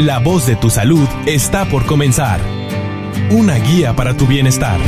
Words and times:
La 0.00 0.18
voz 0.18 0.46
de 0.46 0.56
tu 0.56 0.70
salud 0.70 1.06
está 1.26 1.66
por 1.66 1.84
comenzar. 1.84 2.40
Una 3.28 3.56
guía 3.56 3.94
para 3.94 4.16
tu 4.16 4.26
bienestar. 4.26 4.80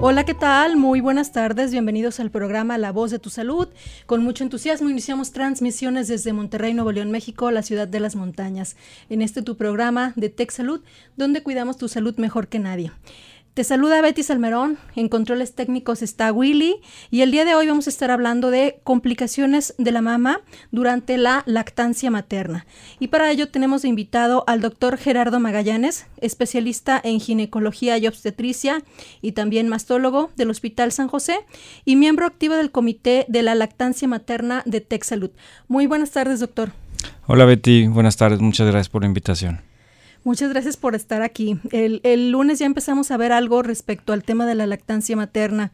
Hola, 0.00 0.24
¿qué 0.24 0.34
tal? 0.34 0.76
Muy 0.76 1.00
buenas 1.00 1.30
tardes. 1.30 1.70
Bienvenidos 1.70 2.18
al 2.18 2.30
programa 2.30 2.76
La 2.78 2.90
Voz 2.90 3.12
de 3.12 3.20
tu 3.20 3.30
Salud. 3.30 3.68
Con 4.06 4.24
mucho 4.24 4.42
entusiasmo 4.42 4.90
iniciamos 4.90 5.30
transmisiones 5.30 6.08
desde 6.08 6.32
Monterrey, 6.32 6.74
Nuevo 6.74 6.90
León, 6.90 7.12
México, 7.12 7.52
la 7.52 7.62
ciudad 7.62 7.86
de 7.86 8.00
las 8.00 8.16
montañas. 8.16 8.76
En 9.08 9.22
este 9.22 9.40
tu 9.42 9.56
programa 9.56 10.12
de 10.16 10.30
Tech 10.30 10.50
Salud, 10.50 10.82
donde 11.16 11.44
cuidamos 11.44 11.76
tu 11.76 11.88
salud 11.88 12.16
mejor 12.16 12.48
que 12.48 12.58
nadie. 12.58 12.90
Te 13.54 13.62
saluda 13.62 14.02
Betty 14.02 14.24
Salmerón, 14.24 14.78
en 14.96 15.08
controles 15.08 15.54
técnicos 15.54 16.02
está 16.02 16.32
Willy 16.32 16.74
y 17.12 17.20
el 17.20 17.30
día 17.30 17.44
de 17.44 17.54
hoy 17.54 17.68
vamos 17.68 17.86
a 17.86 17.90
estar 17.90 18.10
hablando 18.10 18.50
de 18.50 18.80
complicaciones 18.82 19.76
de 19.78 19.92
la 19.92 20.02
mama 20.02 20.40
durante 20.72 21.16
la 21.18 21.44
lactancia 21.46 22.10
materna. 22.10 22.66
Y 22.98 23.06
para 23.08 23.30
ello 23.30 23.48
tenemos 23.48 23.84
invitado 23.84 24.42
al 24.48 24.60
doctor 24.60 24.96
Gerardo 24.98 25.38
Magallanes, 25.38 26.08
especialista 26.20 27.00
en 27.04 27.20
ginecología 27.20 27.96
y 27.96 28.08
obstetricia 28.08 28.82
y 29.22 29.32
también 29.32 29.68
mastólogo 29.68 30.32
del 30.34 30.50
Hospital 30.50 30.90
San 30.90 31.06
José 31.06 31.38
y 31.84 31.94
miembro 31.94 32.26
activo 32.26 32.56
del 32.56 32.72
Comité 32.72 33.24
de 33.28 33.44
la 33.44 33.54
Lactancia 33.54 34.08
Materna 34.08 34.64
de 34.66 34.80
TechSalud. 34.80 35.30
Muy 35.68 35.86
buenas 35.86 36.10
tardes, 36.10 36.40
doctor. 36.40 36.72
Hola 37.28 37.44
Betty, 37.44 37.86
buenas 37.86 38.16
tardes, 38.16 38.40
muchas 38.40 38.66
gracias 38.66 38.88
por 38.88 39.02
la 39.02 39.06
invitación. 39.06 39.60
Muchas 40.24 40.48
gracias 40.48 40.78
por 40.78 40.94
estar 40.94 41.20
aquí. 41.20 41.58
El, 41.70 42.30
lunes 42.30 42.58
ya 42.58 42.64
empezamos 42.64 43.10
a 43.10 43.18
ver 43.18 43.30
algo 43.30 43.62
respecto 43.62 44.14
al 44.14 44.24
tema 44.24 44.46
de 44.46 44.54
la 44.54 44.66
lactancia 44.66 45.14
materna. 45.16 45.70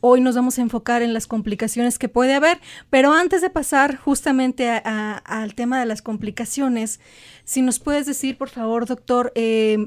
Hoy 0.00 0.20
nos 0.20 0.34
vamos 0.34 0.58
a 0.58 0.62
enfocar 0.62 1.02
en 1.02 1.14
las 1.14 1.28
complicaciones 1.28 2.00
que 2.00 2.08
puede 2.08 2.34
haber, 2.34 2.58
pero 2.90 3.12
antes 3.12 3.42
de 3.42 3.48
pasar 3.48 3.96
justamente 3.96 4.68
al 4.68 5.54
tema 5.54 5.78
de 5.78 5.86
las 5.86 6.02
complicaciones, 6.02 6.98
si 7.44 7.62
nos 7.62 7.78
puedes 7.78 8.04
decir, 8.04 8.36
por 8.36 8.48
favor, 8.48 8.86
doctor, 8.86 9.30
eh, 9.36 9.78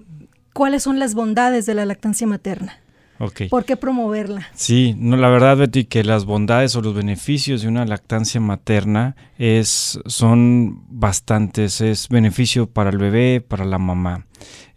cuáles 0.54 0.84
son 0.84 0.98
las 0.98 1.14
bondades 1.14 1.66
de 1.66 1.74
la 1.74 1.84
lactancia 1.84 2.26
materna. 2.26 2.85
¿Por 3.50 3.64
qué 3.64 3.78
promoverla? 3.78 4.48
Sí, 4.54 4.94
no, 4.98 5.16
la 5.16 5.30
verdad, 5.30 5.56
Betty, 5.58 5.86
que 5.86 6.04
las 6.04 6.26
bondades 6.26 6.76
o 6.76 6.82
los 6.82 6.94
beneficios 6.94 7.62
de 7.62 7.70
una 7.70 7.86
lactancia 7.86 8.42
materna 8.42 9.16
es, 9.38 10.00
son 10.06 10.84
bastantes. 10.90 11.80
Es 11.80 12.10
beneficio 12.10 12.68
para 12.68 12.90
el 12.90 12.98
bebé, 12.98 13.42
para 13.42 13.64
la 13.64 13.78
mamá. 13.78 14.26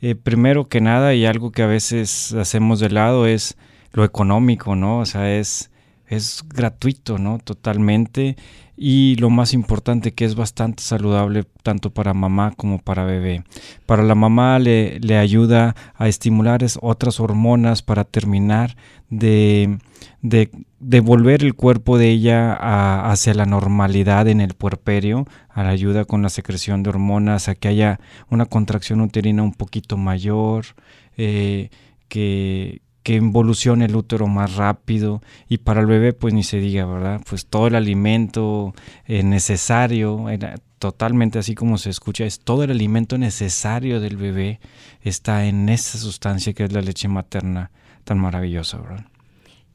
Eh, 0.00 0.14
primero 0.14 0.68
que 0.68 0.80
nada, 0.80 1.14
y 1.14 1.26
algo 1.26 1.50
que 1.50 1.62
a 1.62 1.66
veces 1.66 2.32
hacemos 2.34 2.78
de 2.78 2.90
lado, 2.90 3.26
es 3.26 3.56
lo 3.92 4.04
económico, 4.04 4.76
¿no? 4.76 5.00
O 5.00 5.06
sea, 5.06 5.36
es, 5.36 5.70
es 6.06 6.44
gratuito, 6.48 7.18
¿no? 7.18 7.38
Totalmente 7.38 8.36
y 8.80 9.16
lo 9.16 9.28
más 9.28 9.54
importante 9.54 10.14
que 10.14 10.24
es 10.24 10.36
bastante 10.36 10.84
saludable 10.84 11.44
tanto 11.64 11.90
para 11.90 12.14
mamá 12.14 12.52
como 12.56 12.78
para 12.78 13.04
bebé. 13.04 13.42
Para 13.86 14.04
la 14.04 14.14
mamá 14.14 14.60
le, 14.60 15.00
ayuda 15.18 15.74
a 15.96 16.06
estimular 16.06 16.64
otras 16.80 17.18
hormonas 17.18 17.82
para 17.82 18.04
terminar 18.04 18.76
de, 19.10 19.78
de, 20.22 20.48
el 20.80 21.54
cuerpo 21.54 21.98
de 21.98 22.10
ella 22.10 22.54
hacia 23.10 23.34
la 23.34 23.46
normalidad 23.46 24.28
en 24.28 24.40
el 24.40 24.54
puerperio, 24.54 25.26
a 25.48 25.64
la 25.64 25.70
ayuda 25.70 26.04
con 26.04 26.22
la 26.22 26.28
secreción 26.28 26.84
de 26.84 26.90
hormonas, 26.90 27.48
a 27.48 27.56
que 27.56 27.66
haya 27.66 27.98
una 28.30 28.46
contracción 28.46 29.00
uterina 29.00 29.42
un 29.42 29.54
poquito 29.54 29.96
mayor, 29.96 30.66
eh, 31.16 31.70
que, 32.06 32.80
que 33.08 33.14
involucione 33.14 33.86
el 33.86 33.96
útero 33.96 34.26
más 34.26 34.56
rápido 34.56 35.22
y 35.48 35.56
para 35.56 35.80
el 35.80 35.86
bebé 35.86 36.12
pues 36.12 36.34
ni 36.34 36.42
se 36.42 36.58
diga, 36.58 36.84
¿verdad? 36.84 37.22
Pues 37.26 37.46
todo 37.46 37.66
el 37.66 37.74
alimento 37.74 38.74
eh, 39.06 39.22
necesario, 39.22 40.26
totalmente 40.78 41.38
así 41.38 41.54
como 41.54 41.78
se 41.78 41.88
escucha, 41.88 42.26
es 42.26 42.38
todo 42.38 42.64
el 42.64 42.70
alimento 42.70 43.16
necesario 43.16 44.00
del 44.00 44.18
bebé 44.18 44.60
está 45.00 45.46
en 45.46 45.70
esa 45.70 45.96
sustancia 45.96 46.52
que 46.52 46.64
es 46.64 46.72
la 46.74 46.82
leche 46.82 47.08
materna 47.08 47.70
tan 48.04 48.18
maravillosa, 48.18 48.76
¿verdad? 48.76 49.06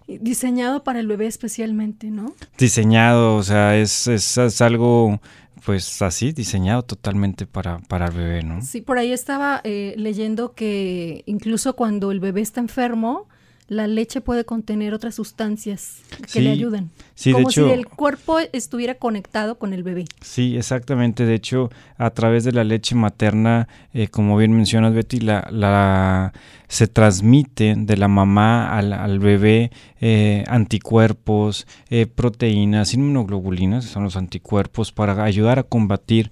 Diseñado 0.05 0.83
para 0.83 0.99
el 0.99 1.07
bebé 1.07 1.25
especialmente, 1.25 2.11
¿no? 2.11 2.35
Diseñado, 2.59 3.35
o 3.35 3.41
sea, 3.41 3.77
es, 3.77 4.05
es 4.05 4.61
algo 4.61 5.19
pues 5.66 6.01
así, 6.01 6.31
diseñado 6.34 6.84
totalmente 6.84 7.46
para, 7.46 7.79
para 7.79 8.07
el 8.07 8.12
bebé, 8.13 8.44
¿no? 8.44 8.62
Sí, 8.62 8.81
por 8.81 8.97
ahí 8.97 9.12
estaba 9.12 9.62
eh, 9.63 9.94
leyendo 9.97 10.53
que 10.53 11.24
incluso 11.25 11.75
cuando 11.75 12.12
el 12.12 12.19
bebé 12.19 12.41
está 12.41 12.59
enfermo, 12.59 13.28
la 13.73 13.88
leche 13.88 14.22
puede 14.22 14.45
contener 14.45 14.94
otras 14.94 15.16
sustancias 15.16 15.97
que 16.31 16.41
le 16.41 16.51
ayudan. 16.51 16.91
Sí, 17.16 17.31
como 17.31 17.50
si 17.50 17.61
el 17.61 17.88
cuerpo 17.88 18.38
estuviera 18.53 18.95
conectado 18.95 19.57
con 19.57 19.73
el 19.73 19.84
bebé. 19.84 20.06
Sí, 20.22 20.56
exactamente. 20.57 21.25
De 21.25 21.35
hecho, 21.35 21.69
a 21.97 22.11
través 22.11 22.44
de 22.44 22.51
la 22.51 22.63
leche 22.63 22.95
materna, 22.95 23.67
eh, 23.94 24.07
como 24.07 24.38
bien 24.38 24.53
mencionas, 24.53 24.94
Betty, 24.94 25.19
la, 25.19 25.47
la, 25.51 26.34
se 26.67 26.88
transmite 26.88 27.75
de 27.78 27.97
la 27.97 28.07
mamá 28.07 28.78
al, 28.78 28.94
al 28.94 29.19
bebé 29.19 29.72
eh, 30.00 30.44
anticuerpos, 30.47 31.67
eh, 31.90 32.05
proteínas, 32.05 32.94
inmunoglobulinas, 32.94 33.85
son 33.85 34.03
los 34.03 34.16
anticuerpos, 34.16 34.91
para 34.91 35.23
ayudar 35.23 35.59
a 35.59 35.63
combatir 35.63 36.31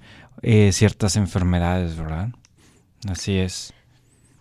ciertas 0.72 1.18
enfermedades, 1.18 1.96
¿verdad? 1.96 2.30
Así 3.08 3.38
es. 3.38 3.74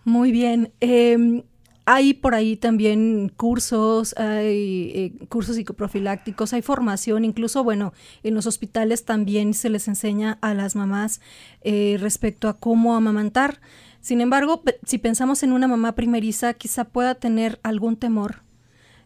Muy 0.03 0.31
bien. 0.31 0.71
Em, 0.79 1.43
hay 1.85 2.13
por 2.13 2.35
ahí 2.35 2.55
también 2.57 3.31
cursos, 3.35 4.15
hay 4.17 4.91
eh, 4.93 5.13
cursos 5.29 5.55
psicoprofilácticos, 5.55 6.53
hay 6.53 6.61
formación, 6.61 7.25
incluso, 7.25 7.63
bueno, 7.63 7.93
en 8.23 8.35
los 8.35 8.45
hospitales 8.45 9.05
también 9.05 9.53
se 9.53 9.69
les 9.69 9.87
enseña 9.87 10.37
a 10.41 10.53
las 10.53 10.75
mamás 10.75 11.21
eh, 11.61 11.97
respecto 11.99 12.49
a 12.49 12.59
cómo 12.59 12.95
amamantar. 12.95 13.61
Sin 13.99 14.21
embargo, 14.21 14.63
si 14.85 14.97
pensamos 14.97 15.43
en 15.43 15.51
una 15.51 15.67
mamá 15.67 15.93
primeriza, 15.93 16.53
quizá 16.53 16.85
pueda 16.85 17.15
tener 17.15 17.59
algún 17.63 17.97
temor 17.97 18.43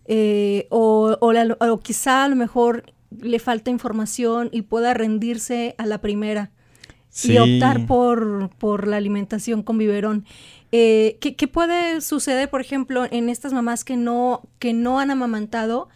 eh, 0.06 0.68
o, 0.70 1.18
o, 1.20 1.80
quizá 1.80 2.24
a 2.24 2.30
lo 2.30 2.36
mejor 2.36 2.94
le 3.10 3.40
falta 3.40 3.72
información 3.72 4.50
y 4.52 4.62
pueda 4.64 4.94
rendirse 4.94 5.76
a 5.78 5.86
la 5.86 6.00
primera 6.00 6.52
y 7.24 7.38
optar 7.38 7.86
por, 7.86 8.50
por 8.58 8.88
la 8.88 8.98
alimentación 8.98 9.64
con 9.64 9.78
biberón. 9.78 10.26
Eh, 10.72 11.18
¿qué, 11.22 11.48
puede 11.48 12.02
suceder, 12.02 12.50
por 12.50 12.60
ejemplo, 12.60 13.06
en 13.10 13.30
estas 13.30 13.54
mamás 13.54 13.86
que 13.86 13.96
no, 13.96 14.42
que 14.60 14.74
no 14.74 15.00
han 15.00 15.12
amamantado? 15.12 15.88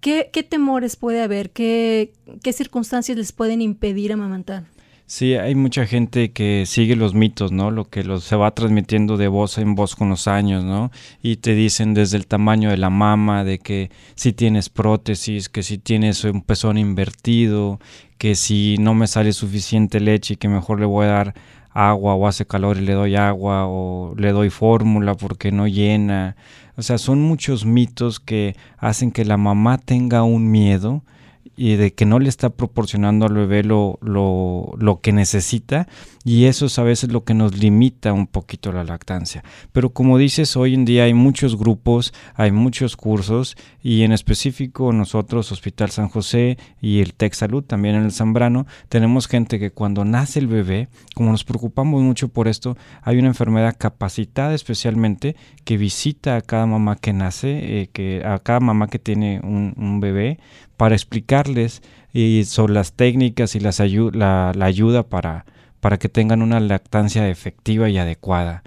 ¿Qué, 0.00 0.30
qué 0.32 0.42
temores 0.42 0.96
puede 0.96 1.22
haber? 1.22 1.50
¿Qué, 1.50 2.12
¿Qué 2.42 2.52
circunstancias 2.52 3.18
les 3.18 3.32
pueden 3.32 3.60
impedir 3.60 4.12
amamantar? 4.12 4.64
Sí, 5.08 5.34
hay 5.34 5.54
mucha 5.54 5.86
gente 5.86 6.32
que 6.32 6.64
sigue 6.66 6.96
los 6.96 7.14
mitos, 7.14 7.52
¿no? 7.52 7.70
Lo 7.70 7.88
que 7.88 8.02
se 8.18 8.34
va 8.34 8.50
transmitiendo 8.50 9.16
de 9.16 9.28
voz 9.28 9.56
en 9.58 9.76
voz 9.76 9.94
con 9.94 10.08
los 10.08 10.26
años, 10.26 10.64
¿no? 10.64 10.90
Y 11.22 11.36
te 11.36 11.54
dicen 11.54 11.94
desde 11.94 12.16
el 12.16 12.26
tamaño 12.26 12.70
de 12.70 12.76
la 12.76 12.90
mama, 12.90 13.44
de 13.44 13.60
que 13.60 13.90
si 14.16 14.32
tienes 14.32 14.68
prótesis, 14.68 15.48
que 15.48 15.62
si 15.62 15.78
tienes 15.78 16.24
un 16.24 16.42
pezón 16.42 16.76
invertido, 16.76 17.78
que 18.18 18.34
si 18.34 18.78
no 18.80 18.94
me 18.94 19.06
sale 19.06 19.32
suficiente 19.32 20.00
leche 20.00 20.34
y 20.34 20.36
que 20.38 20.48
mejor 20.48 20.80
le 20.80 20.86
voy 20.86 21.06
a 21.06 21.10
dar 21.10 21.34
agua 21.70 22.14
o 22.16 22.26
hace 22.26 22.44
calor 22.44 22.78
y 22.78 22.80
le 22.80 22.94
doy 22.94 23.14
agua 23.14 23.66
o 23.68 24.12
le 24.16 24.32
doy 24.32 24.50
fórmula 24.50 25.14
porque 25.14 25.52
no 25.52 25.68
llena. 25.68 26.34
O 26.76 26.82
sea, 26.82 26.98
son 26.98 27.22
muchos 27.22 27.64
mitos 27.64 28.18
que 28.18 28.56
hacen 28.78 29.12
que 29.12 29.24
la 29.24 29.36
mamá 29.36 29.78
tenga 29.78 30.24
un 30.24 30.50
miedo 30.50 31.04
y 31.56 31.76
de 31.76 31.94
que 31.94 32.04
no 32.04 32.18
le 32.18 32.28
está 32.28 32.50
proporcionando 32.50 33.26
al 33.26 33.34
bebé 33.34 33.64
lo, 33.64 33.98
lo, 34.02 34.74
lo, 34.78 35.00
que 35.00 35.12
necesita 35.12 35.88
y 36.24 36.44
eso 36.44 36.66
es 36.66 36.78
a 36.78 36.82
veces 36.82 37.10
lo 37.10 37.24
que 37.24 37.34
nos 37.34 37.56
limita 37.56 38.12
un 38.12 38.26
poquito 38.26 38.72
la 38.72 38.84
lactancia. 38.84 39.42
Pero 39.72 39.90
como 39.90 40.18
dices, 40.18 40.56
hoy 40.56 40.74
en 40.74 40.84
día 40.84 41.04
hay 41.04 41.14
muchos 41.14 41.56
grupos, 41.56 42.12
hay 42.34 42.50
muchos 42.50 42.96
cursos 42.96 43.56
y 43.82 44.02
en 44.02 44.12
específico 44.12 44.92
nosotros, 44.92 45.52
Hospital 45.52 45.90
San 45.90 46.08
José 46.08 46.58
y 46.80 47.00
el 47.00 47.14
Tech 47.14 47.32
Salud, 47.32 47.62
también 47.62 47.94
en 47.94 48.04
el 48.04 48.12
Zambrano, 48.12 48.66
tenemos 48.88 49.28
gente 49.28 49.58
que 49.58 49.70
cuando 49.70 50.04
nace 50.04 50.40
el 50.40 50.48
bebé, 50.48 50.88
como 51.14 51.30
nos 51.30 51.44
preocupamos 51.44 52.02
mucho 52.02 52.28
por 52.28 52.48
esto, 52.48 52.76
hay 53.02 53.18
una 53.18 53.28
enfermedad 53.28 53.76
capacitada 53.78 54.54
especialmente 54.54 55.36
que 55.64 55.76
visita 55.76 56.36
a 56.36 56.40
cada 56.40 56.66
mamá 56.66 56.96
que 56.96 57.12
nace, 57.12 57.82
eh, 57.82 57.90
que 57.92 58.22
a 58.24 58.40
cada 58.40 58.60
mamá 58.60 58.88
que 58.88 58.98
tiene 58.98 59.40
un, 59.42 59.74
un 59.76 60.00
bebé 60.00 60.38
para 60.76 60.94
explicarles 60.94 61.82
y 62.12 62.44
sobre 62.44 62.74
las 62.74 62.92
técnicas 62.92 63.54
y 63.54 63.60
las 63.60 63.80
la, 63.80 64.52
ayuda 64.60 65.02
para, 65.02 65.44
que 65.98 66.08
tengan 66.08 66.42
una 66.42 66.60
lactancia 66.60 67.28
efectiva 67.28 67.88
y 67.88 67.98
adecuada. 67.98 68.62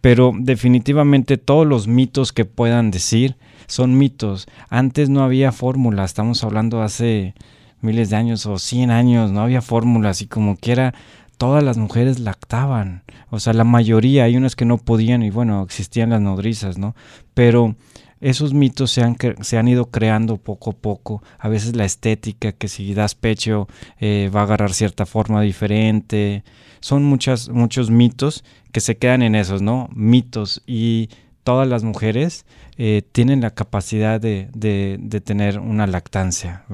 Pero 0.00 0.32
definitivamente 0.38 1.38
todos 1.38 1.66
los 1.66 1.88
mitos 1.88 2.32
que 2.32 2.44
puedan 2.44 2.90
decir 2.90 3.36
son 3.66 3.96
mitos. 3.96 4.46
Antes 4.68 5.08
no 5.08 5.22
había 5.22 5.52
fórmula, 5.52 6.04
estamos 6.04 6.44
hablando 6.44 6.82
hace 6.82 7.34
miles 7.80 8.10
de 8.10 8.16
años 8.16 8.46
o 8.46 8.58
cien 8.58 8.90
años, 8.90 9.30
no 9.30 9.40
había 9.40 9.62
fórmulas 9.62 10.22
y 10.22 10.26
como 10.26 10.56
quiera 10.56 10.94
todas 11.38 11.62
las 11.62 11.76
mujeres 11.76 12.20
lactaban. 12.20 13.02
O 13.30 13.40
sea, 13.40 13.52
la 13.52 13.64
mayoría, 13.64 14.24
hay 14.24 14.36
unas 14.36 14.56
que 14.56 14.64
no 14.64 14.78
podían 14.78 15.22
y 15.22 15.30
bueno, 15.30 15.62
existían 15.62 16.10
las 16.10 16.20
nodrizas, 16.20 16.78
¿no? 16.78 16.94
Pero 17.34 17.76
esos 18.24 18.54
mitos 18.54 18.90
se 18.90 19.02
han, 19.02 19.16
se 19.42 19.58
han 19.58 19.68
ido 19.68 19.90
creando 19.90 20.38
poco 20.38 20.70
a 20.70 20.72
poco. 20.72 21.22
A 21.38 21.50
veces 21.50 21.76
la 21.76 21.84
estética, 21.84 22.52
que 22.52 22.68
si 22.68 22.94
das 22.94 23.14
pecho 23.14 23.68
eh, 24.00 24.30
va 24.34 24.40
a 24.40 24.44
agarrar 24.44 24.72
cierta 24.72 25.04
forma 25.04 25.42
diferente. 25.42 26.42
Son 26.80 27.04
muchas, 27.04 27.50
muchos 27.50 27.90
mitos 27.90 28.42
que 28.72 28.80
se 28.80 28.96
quedan 28.96 29.20
en 29.22 29.34
esos, 29.34 29.60
¿no? 29.60 29.90
Mitos. 29.92 30.62
Y 30.66 31.10
todas 31.42 31.68
las 31.68 31.84
mujeres 31.84 32.46
eh, 32.78 33.02
tienen 33.12 33.42
la 33.42 33.50
capacidad 33.50 34.18
de, 34.18 34.48
de, 34.54 35.20
tener 35.20 35.58
una 35.58 35.86
lactancia, 35.86 36.64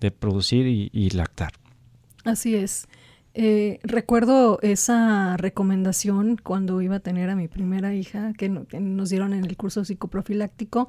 de 0.00 0.10
producir 0.10 0.66
y 0.66 1.10
lactar. 1.10 1.52
Así 2.24 2.56
es. 2.56 2.88
Eh, 3.34 3.80
recuerdo 3.82 4.58
esa 4.60 5.38
recomendación 5.38 6.36
cuando 6.36 6.82
iba 6.82 6.96
a 6.96 7.00
tener 7.00 7.30
a 7.30 7.36
mi 7.36 7.48
primera 7.48 7.94
hija 7.94 8.34
que, 8.34 8.50
nos 8.50 9.08
dieron 9.08 9.32
en 9.32 9.44
el 9.44 9.56
curso 9.56 9.84
psicoprofiláctico, 9.84 10.88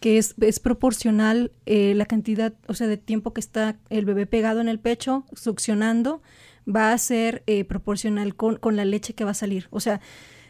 que 0.00 0.18
es, 0.18 0.34
es 0.40 0.58
proporcional 0.58 1.52
eh, 1.66 1.94
la 1.94 2.06
cantidad, 2.06 2.54
o 2.66 2.74
sea, 2.74 2.88
de 2.88 2.96
tiempo 2.96 3.32
que 3.32 3.40
está 3.40 3.76
el 3.90 4.04
bebé 4.04 4.26
pegado 4.26 4.60
en 4.60 4.68
el 4.68 4.80
pecho, 4.80 5.24
succionando, 5.34 6.20
va 6.68 6.92
a 6.92 6.98
ser 6.98 7.44
eh, 7.46 7.64
proporcional 7.64 8.34
con, 8.34 8.56
con, 8.56 8.74
la 8.74 8.84
leche 8.84 9.14
que 9.14 9.24
va 9.24 9.30
a 9.30 9.34
salir. 9.34 9.68
O 9.70 9.78
sea, 9.78 10.00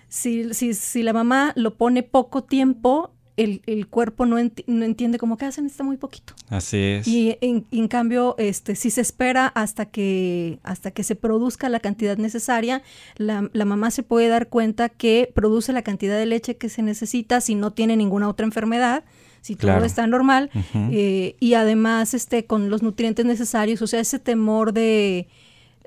si, 0.09 0.55
si, 0.55 0.73
si 0.73 1.03
la 1.03 1.13
mamá 1.13 1.53
lo 1.57 1.77
pone 1.77 2.03
poco 2.03 2.45
tiempo, 2.45 3.13
el, 3.37 3.87
cuerpo 3.89 4.27
no, 4.27 4.37
no, 4.67 4.85
entiende 4.85 5.19
como 5.19 5.37
que 5.37 5.45
hacen 5.45 5.67
está 5.67 5.83
muy 5.83 5.97
poquito. 5.97 6.35
Así 6.49 6.77
es. 6.77 7.09
Y 7.09 7.37
en, 7.41 7.89
cambio, 7.89 8.37
este, 8.39 8.77
si 8.77 8.91
se 8.91 9.01
espera 9.01 9.47
hasta 9.47 9.87
que, 9.87 10.61
hasta 10.63 10.93
que 10.93 11.03
se 11.03 11.17
produzca 11.17 11.69
la 11.69 11.81
cantidad 11.81 12.17
necesaria, 12.17 12.83
la, 13.17 13.43
mamá 13.53 13.91
se 13.91 14.03
puede 14.03 14.29
dar 14.29 14.49
cuenta 14.49 14.89
que 14.89 15.31
produce 15.35 15.73
la 15.73 15.83
cantidad 15.83 16.17
de 16.17 16.27
leche 16.27 16.57
que 16.57 16.69
se 16.69 16.83
necesita 16.83 17.41
si 17.41 17.55
no 17.55 17.73
tiene 17.73 17.97
ninguna 17.97 18.29
otra 18.29 18.47
enfermedad 18.47 19.05
si 19.41 19.57
todo 19.57 19.85
está 19.85 20.07
normal, 20.07 20.51
eh, 20.91 21.37
y 21.39 21.53
además 21.53 22.15
este, 22.15 22.47
con 22.47 22.71
los 22.71 22.83
nutrientes 22.83 23.27
necesarios, 23.27 23.83
o 23.83 23.87
sea, 23.87 24.01
ese 24.01 24.19
temor 24.19 24.73
de, 24.73 25.29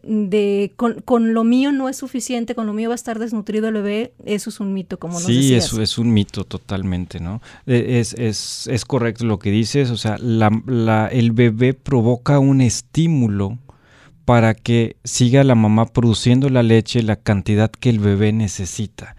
de 0.03 0.73
con, 0.75 1.33
lo 1.33 1.43
mío 1.43 1.71
no 1.71 1.89
es 1.89 1.97
suficiente, 1.97 2.55
con 2.55 2.65
lo 2.67 2.73
mío 2.73 2.89
va 2.89 2.95
a 2.95 2.95
estar 2.95 3.19
desnutrido 3.19 3.67
el 3.67 3.75
bebé, 3.75 4.13
eso 4.25 4.49
es 4.49 4.59
un 4.59 4.73
mito, 4.73 4.99
como 4.99 5.15
nos 5.15 5.23
Sí, 5.23 5.53
eso 5.53 5.81
es 5.81 5.97
un 5.97 6.13
mito 6.13 6.43
totalmente, 6.43 7.19
¿no? 7.19 7.41
E, 7.65 7.99
es, 7.99 8.13
es, 8.13 8.67
es 8.67 8.85
correcto 8.85 9.25
lo 9.25 9.39
que 9.39 9.51
dices, 9.51 9.89
o 9.89 9.97
sea, 9.97 10.17
la, 10.19 11.09
el 11.11 11.31
bebé 11.31 11.73
provoca 11.73 12.39
un 12.39 12.61
estímulo 12.61 13.57
para 14.25 14.53
que 14.53 14.97
siga 15.03 15.43
la 15.43 15.55
mamá 15.55 15.85
produciendo 15.85 16.49
la 16.49 16.63
leche 16.63 17.01
la 17.01 17.15
cantidad 17.15 17.71
que 17.71 17.89
el 17.89 17.99
bebé 17.99 18.33
necesita. 18.33 19.15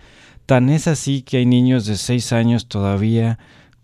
Tan 0.46 0.70
es 0.70 0.86
así 0.86 1.22
que 1.22 1.38
hay 1.38 1.46
niños 1.46 1.86
de 1.86 1.96
6 1.96 2.32
años 2.32 2.68
todavía 2.68 3.38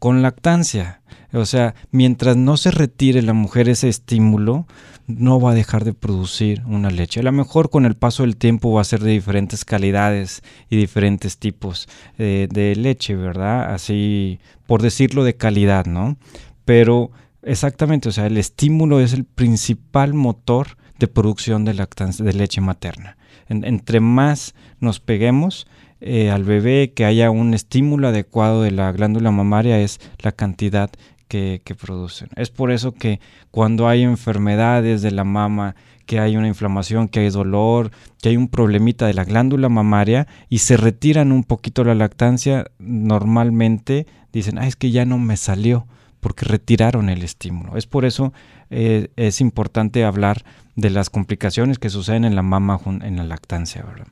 con 0.04 0.20
lactancia. 0.20 1.00
O 1.32 1.46
sea, 1.46 1.74
mientras 1.90 2.36
no 2.36 2.58
se 2.58 2.70
retire 2.70 3.22
la 3.22 3.32
mujer 3.32 3.70
ese 3.70 3.88
estímulo, 3.88 4.66
no 5.06 5.40
va 5.40 5.52
a 5.52 5.54
dejar 5.54 5.82
de 5.86 5.94
producir 5.94 6.62
una 6.66 6.90
leche. 6.90 7.20
A 7.20 7.22
lo 7.22 7.32
mejor 7.32 7.70
con 7.70 7.86
el 7.86 7.94
paso 7.94 8.22
del 8.22 8.36
tiempo 8.36 8.70
va 8.70 8.82
a 8.82 8.84
ser 8.84 9.00
de 9.00 9.12
diferentes 9.12 9.64
calidades 9.64 10.42
y 10.68 10.76
diferentes 10.76 11.38
tipos 11.38 11.88
eh, 12.18 12.48
de 12.52 12.76
leche, 12.76 13.16
¿verdad? 13.16 13.72
Así, 13.72 14.40
por 14.66 14.82
decirlo 14.82 15.24
de 15.24 15.38
calidad, 15.38 15.86
¿no? 15.86 16.18
Pero 16.66 17.10
exactamente, 17.40 18.10
o 18.10 18.12
sea, 18.12 18.26
el 18.26 18.36
estímulo 18.36 19.00
es 19.00 19.14
el 19.14 19.24
principal 19.24 20.12
motor 20.12 20.76
de 20.98 21.08
producción 21.08 21.64
de, 21.64 21.72
lactancia, 21.72 22.26
de 22.26 22.34
leche 22.34 22.60
materna. 22.60 23.16
entre 23.48 24.00
más 24.00 24.54
nos 24.80 25.00
peguemos, 25.00 25.66
eh, 26.06 26.30
al 26.30 26.44
bebé, 26.44 26.92
que 26.94 27.06
haya 27.06 27.30
un 27.30 27.54
estímulo 27.54 28.08
adecuado 28.08 28.60
de 28.60 28.70
la 28.70 28.92
glándula 28.92 29.30
mamaria, 29.30 29.80
es 29.80 30.00
la 30.18 30.32
cantidad 30.32 30.90
que, 31.28 31.76
producen. 31.80 32.28
Es 32.36 32.50
por 32.50 32.70
eso 32.70 32.92
que 32.92 33.20
cuando 33.50 33.88
hay 33.88 34.02
enfermedades 34.02 35.00
de 35.00 35.10
la 35.10 35.24
mama, 35.24 35.74
que 36.04 36.20
hay 36.20 36.36
una 36.36 36.46
inflamación, 36.46 37.08
que 37.08 37.20
hay 37.20 37.30
dolor, 37.30 37.90
que 38.20 38.28
hay 38.28 38.36
un 38.36 38.48
problemita 38.48 39.06
de 39.06 39.14
la 39.14 39.24
glándula 39.24 39.70
mamaria 39.70 40.28
y 40.50 40.58
se 40.58 40.76
retiran 40.76 41.32
un 41.32 41.42
poquito 41.42 41.82
la 41.84 41.94
lactancia, 41.94 42.66
normalmente 42.78 44.06
dicen, 44.30 44.58
ah, 44.58 44.66
es 44.66 44.76
que 44.76 44.90
ya 44.90 45.06
no 45.06 45.16
me 45.16 45.38
salió 45.38 45.86
porque 46.20 46.44
retiraron 46.44 47.08
el 47.08 47.22
estímulo. 47.22 47.78
Es 47.78 47.86
por 47.86 48.04
eso 48.04 48.34
eh, 48.68 49.08
es 49.16 49.40
importante 49.40 50.04
hablar 50.04 50.44
de 50.76 50.90
las 50.90 51.08
complicaciones 51.08 51.78
que 51.78 51.88
suceden 51.88 52.24
en 52.24 52.36
la 52.36 52.42
mama 52.42 52.78
en 52.86 53.16
la 53.16 53.24
lactancia, 53.24 53.82
¿verdad? 53.82 54.08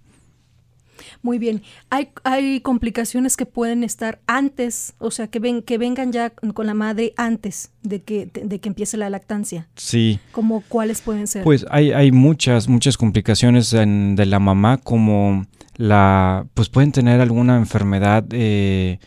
Muy 1.22 1.38
bien. 1.38 1.62
Hay, 1.90 2.10
hay 2.24 2.60
complicaciones 2.60 3.36
que 3.36 3.46
pueden 3.46 3.84
estar 3.84 4.20
antes, 4.26 4.94
o 4.98 5.10
sea, 5.10 5.26
que, 5.28 5.38
ven, 5.38 5.62
que 5.62 5.78
vengan 5.78 6.12
ya 6.12 6.30
con 6.30 6.66
la 6.66 6.74
madre 6.74 7.14
antes 7.16 7.70
de 7.82 8.02
que, 8.02 8.26
de, 8.26 8.58
que 8.58 8.68
empiece 8.68 8.96
la 8.96 9.10
lactancia. 9.10 9.68
Sí. 9.76 10.20
¿Como 10.32 10.62
cuáles 10.68 11.00
pueden 11.00 11.26
ser? 11.26 11.44
Pues 11.44 11.66
hay, 11.70 11.92
hay 11.92 12.12
muchas, 12.12 12.68
muchas 12.68 12.96
complicaciones 12.96 13.70
de 13.70 14.26
la 14.26 14.38
mamá, 14.38 14.78
como 14.78 15.46
la, 15.76 16.46
pues 16.54 16.68
pueden 16.68 16.92
tener 16.92 17.20
alguna 17.20 17.56
enfermedad 17.56 18.24
eh, 18.30 18.98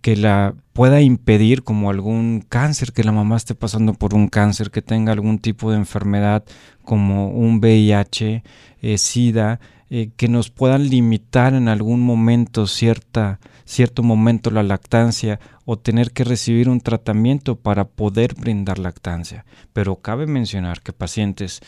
que 0.00 0.16
la 0.16 0.54
pueda 0.72 1.00
impedir, 1.00 1.62
como 1.62 1.90
algún 1.90 2.44
cáncer, 2.48 2.92
que 2.92 3.04
la 3.04 3.12
mamá 3.12 3.36
esté 3.36 3.54
pasando 3.54 3.94
por 3.94 4.14
un 4.14 4.28
cáncer, 4.28 4.70
que 4.70 4.82
tenga 4.82 5.12
algún 5.12 5.38
tipo 5.38 5.70
de 5.70 5.76
enfermedad 5.76 6.44
como 6.84 7.28
un 7.28 7.58
VIH, 7.58 8.42
eh, 8.80 8.98
SIDA, 8.98 9.60
eh, 9.94 10.08
que 10.16 10.26
nos 10.26 10.48
puedan 10.48 10.88
limitar 10.88 11.52
en 11.52 11.68
algún 11.68 12.00
momento 12.00 12.66
cierta, 12.66 13.40
cierto 13.66 14.02
momento 14.02 14.50
la 14.50 14.62
lactancia 14.62 15.38
o 15.66 15.78
tener 15.78 16.12
que 16.12 16.24
recibir 16.24 16.70
un 16.70 16.80
tratamiento 16.80 17.56
para 17.56 17.84
poder 17.84 18.32
brindar 18.34 18.78
lactancia. 18.78 19.44
Pero 19.74 19.96
cabe 19.96 20.26
mencionar 20.26 20.80
que 20.80 20.94
pacientes 20.94 21.60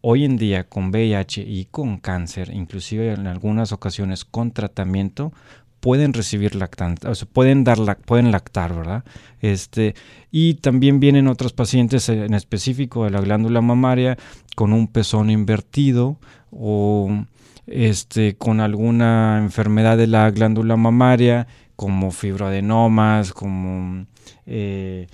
hoy 0.00 0.24
en 0.24 0.36
día 0.36 0.68
con 0.68 0.90
VIH 0.90 1.42
y 1.42 1.64
con 1.64 1.98
cáncer, 1.98 2.52
inclusive 2.54 3.12
en 3.12 3.26
algunas 3.26 3.72
ocasiones 3.72 4.24
con 4.24 4.52
tratamiento, 4.52 5.32
pueden 5.80 6.12
recibir 6.12 6.54
lactancia, 6.54 7.10
o 7.10 7.16
sea, 7.16 7.26
pueden 7.26 7.64
dar 7.64 7.78
pueden 7.96 8.30
lactar, 8.30 8.76
¿verdad? 8.76 9.04
Este, 9.40 9.96
y 10.30 10.54
también 10.54 11.00
vienen 11.00 11.26
otros 11.26 11.52
pacientes 11.52 12.08
en 12.10 12.32
específico 12.34 13.02
de 13.02 13.10
la 13.10 13.20
glándula 13.20 13.60
mamaria 13.60 14.16
con 14.54 14.72
un 14.72 14.86
pezón 14.86 15.30
invertido 15.30 16.20
o 16.52 17.26
este, 17.66 18.36
con 18.36 18.60
alguna 18.60 19.38
enfermedad 19.38 19.96
de 19.96 20.06
la 20.06 20.30
glándula 20.30 20.76
mamaria, 20.76 21.46
como 21.74 22.10
fibroadenomas, 22.10 23.32
como 23.32 24.06
eh, 24.46 25.08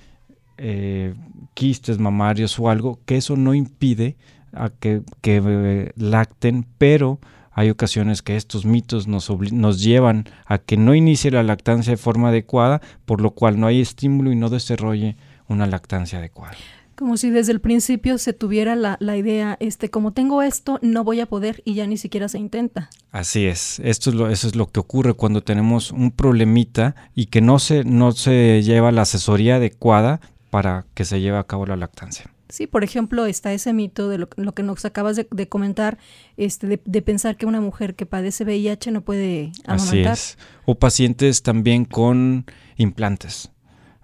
eh, 0.58 1.14
quistes 1.54 1.98
mamarios 1.98 2.58
o 2.58 2.70
algo, 2.70 3.00
que 3.04 3.16
eso 3.16 3.36
no 3.36 3.54
impide 3.54 4.16
a 4.52 4.70
que, 4.70 5.02
eh, 5.24 5.92
lacten, 5.96 6.66
pero 6.78 7.18
hay 7.50 7.68
ocasiones 7.70 8.22
que 8.22 8.36
estos 8.36 8.64
mitos 8.64 9.06
nos, 9.06 9.28
nos, 9.52 9.82
llevan 9.82 10.24
a 10.46 10.58
que 10.58 10.76
no 10.76 10.94
inicie 10.94 11.30
la 11.30 11.42
lactancia 11.42 11.92
de 11.92 11.96
forma 11.96 12.28
adecuada, 12.28 12.80
por 13.04 13.20
lo 13.20 13.32
cual 13.32 13.58
no 13.58 13.66
hay 13.66 13.80
estímulo 13.80 14.32
y 14.32 14.36
no 14.36 14.48
desarrolle 14.48 15.16
una 15.48 15.66
lactancia 15.66 16.18
adecuada. 16.18 16.56
Como 16.96 17.16
si 17.16 17.30
desde 17.30 17.52
el 17.52 17.60
principio 17.60 18.18
se 18.18 18.32
tuviera 18.32 18.76
la, 18.76 19.16
idea, 19.16 19.56
este, 19.60 19.90
como 19.90 20.12
tengo 20.12 20.42
esto, 20.42 20.78
no 20.82 21.04
voy 21.04 21.20
a 21.20 21.26
poder 21.26 21.62
y 21.64 21.74
ya 21.74 21.86
ni 21.86 21.96
siquiera 21.96 22.28
se 22.28 22.38
intenta. 22.38 22.90
Así 23.10 23.46
es, 23.46 23.80
esto 23.80 24.10
es 24.10 24.16
lo, 24.16 24.28
eso 24.28 24.46
es 24.46 24.56
lo 24.56 24.70
que 24.70 24.80
ocurre 24.80 25.14
cuando 25.14 25.42
tenemos 25.42 25.90
un 25.90 26.10
problemita 26.10 26.94
y 27.14 27.26
que 27.26 27.40
no 27.40 27.58
se, 27.58 27.84
no 27.84 28.12
se 28.12 28.62
lleva 28.62 28.92
la 28.92 29.02
asesoría 29.02 29.56
adecuada 29.56 30.20
para 30.50 30.84
que 30.94 31.04
se 31.04 31.20
lleve 31.20 31.38
a 31.38 31.44
cabo 31.44 31.66
la 31.66 31.76
lactancia. 31.76 32.30
Sí, 32.52 32.66
por 32.66 32.84
ejemplo, 32.84 33.24
está 33.24 33.54
ese 33.54 33.72
mito 33.72 34.10
de 34.10 34.18
lo, 34.18 34.28
que 34.28 34.62
nos 34.62 34.84
acabas 34.84 35.16
de, 35.16 35.48
comentar, 35.48 35.96
este, 36.36 36.78
de, 36.84 37.02
pensar 37.02 37.38
que 37.38 37.46
una 37.46 37.62
mujer 37.62 37.94
que 37.94 38.04
padece 38.04 38.44
VIH 38.44 38.90
no 38.90 39.00
puede 39.00 39.52
amamantar. 39.64 40.12
Así 40.12 40.36
es. 40.36 40.38
O 40.66 40.74
pacientes 40.74 41.42
también 41.42 41.86
con 41.86 42.44
implantes. 42.76 43.50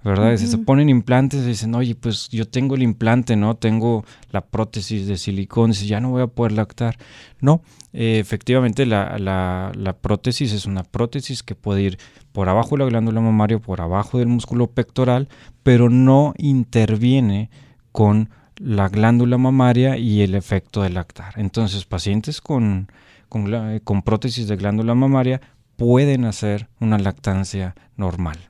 ¿Verdad? 0.05 0.37
Se 0.37 0.59
ponen 0.59 0.89
implantes 0.89 1.43
y 1.43 1.49
dicen, 1.49 1.75
oye, 1.75 1.95
pues 1.95 2.29
yo 2.29 2.49
tengo 2.49 2.75
el 2.75 2.83
implante, 2.83 3.37
¿no? 3.37 3.57
Tengo 3.57 4.05
la 4.31 4.43
prótesis 4.43 5.07
de 5.07 5.17
silicón, 5.17 5.73
ya 5.73 6.01
no 6.01 6.11
voy 6.11 6.23
a 6.23 6.27
poder 6.29 6.53
lactar. 6.53 6.97
No, 7.41 7.63
eh, 7.93 8.19
efectivamente 8.21 8.87
la, 8.87 9.19
la, 9.19 9.97
prótesis 10.01 10.53
es 10.53 10.67
una 10.67 10.85
prótesis 10.85 11.43
que 11.43 11.55
puede 11.55 11.83
ir 11.83 11.99
por 12.33 12.49
abajo 12.49 12.77
de 12.77 12.85
la 12.85 12.91
glándula 12.91 13.21
mamaria, 13.21 13.59
por 13.59 13.81
abajo 13.81 14.19
del 14.19 14.29
músculo 14.29 14.69
pectoral, 14.69 15.29
pero 15.63 15.91
no 15.91 16.35
interviene 16.39 17.51
con 17.93 18.31
la 18.57 18.89
glándula 18.89 19.39
mamaria 19.39 19.97
y 19.97 20.23
el 20.23 20.35
efecto 20.35 20.83
de 20.83 20.91
lactar. 20.91 21.35
Entonces, 21.37 21.85
pacientes 21.85 22.41
con, 22.41 22.91
con, 23.29 23.81
con 23.81 24.03
prótesis 24.03 24.49
de 24.49 24.57
glándula 24.57 24.95
mamaria 24.95 25.41
pueden 25.77 26.25
hacer 26.25 26.69
una 26.81 26.99
lactancia 26.99 27.75
normal. 27.97 28.48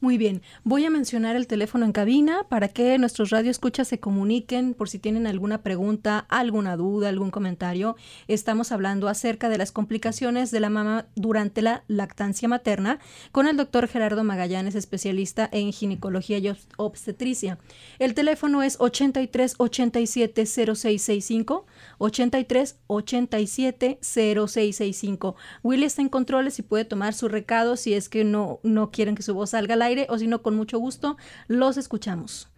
Muy 0.00 0.16
bien, 0.16 0.42
voy 0.62 0.84
a 0.84 0.90
mencionar 0.90 1.34
el 1.34 1.48
teléfono 1.48 1.84
en 1.84 1.90
cabina 1.90 2.46
para 2.48 2.68
que 2.68 2.96
nuestros 2.98 3.30
radioescuchas 3.30 3.88
se 3.88 3.98
comuniquen 3.98 4.74
por 4.74 4.88
si 4.88 5.00
tienen 5.00 5.26
alguna 5.26 5.64
pregunta, 5.64 6.24
alguna 6.28 6.76
duda, 6.76 7.08
algún 7.08 7.32
comentario. 7.32 7.96
Estamos 8.28 8.70
hablando 8.70 9.08
acerca 9.08 9.48
de 9.48 9.58
las 9.58 9.72
complicaciones 9.72 10.52
de 10.52 10.60
la 10.60 10.70
mamá 10.70 11.06
durante 11.16 11.62
la 11.62 11.82
lactancia 11.88 12.46
materna 12.46 13.00
con 13.32 13.48
el 13.48 13.56
doctor 13.56 13.88
Gerardo 13.88 14.22
Magallanes, 14.22 14.76
especialista 14.76 15.48
en 15.50 15.72
ginecología 15.72 16.38
y 16.38 16.52
obstetricia. 16.76 17.58
El 17.98 18.14
teléfono 18.14 18.62
es 18.62 18.76
83 18.78 19.56
87 19.58 20.46
0665, 20.46 21.66
83 21.98 22.78
87 22.86 23.98
0665. 24.00 25.34
Willy 25.64 25.86
está 25.86 26.02
en 26.02 26.08
controles 26.08 26.60
y 26.60 26.62
puede 26.62 26.84
tomar 26.84 27.14
su 27.14 27.26
recado 27.26 27.74
si 27.74 27.94
es 27.94 28.08
que 28.08 28.22
no, 28.22 28.60
no 28.62 28.92
quieren 28.92 29.16
que 29.16 29.24
su 29.24 29.34
voz 29.34 29.50
salga 29.50 29.74
al 29.74 29.82
aire 29.82 29.87
o 30.08 30.18
si 30.18 30.26
no, 30.26 30.42
con 30.42 30.56
mucho 30.56 30.78
gusto 30.78 31.16
los 31.46 31.76
escuchamos. 31.76 32.48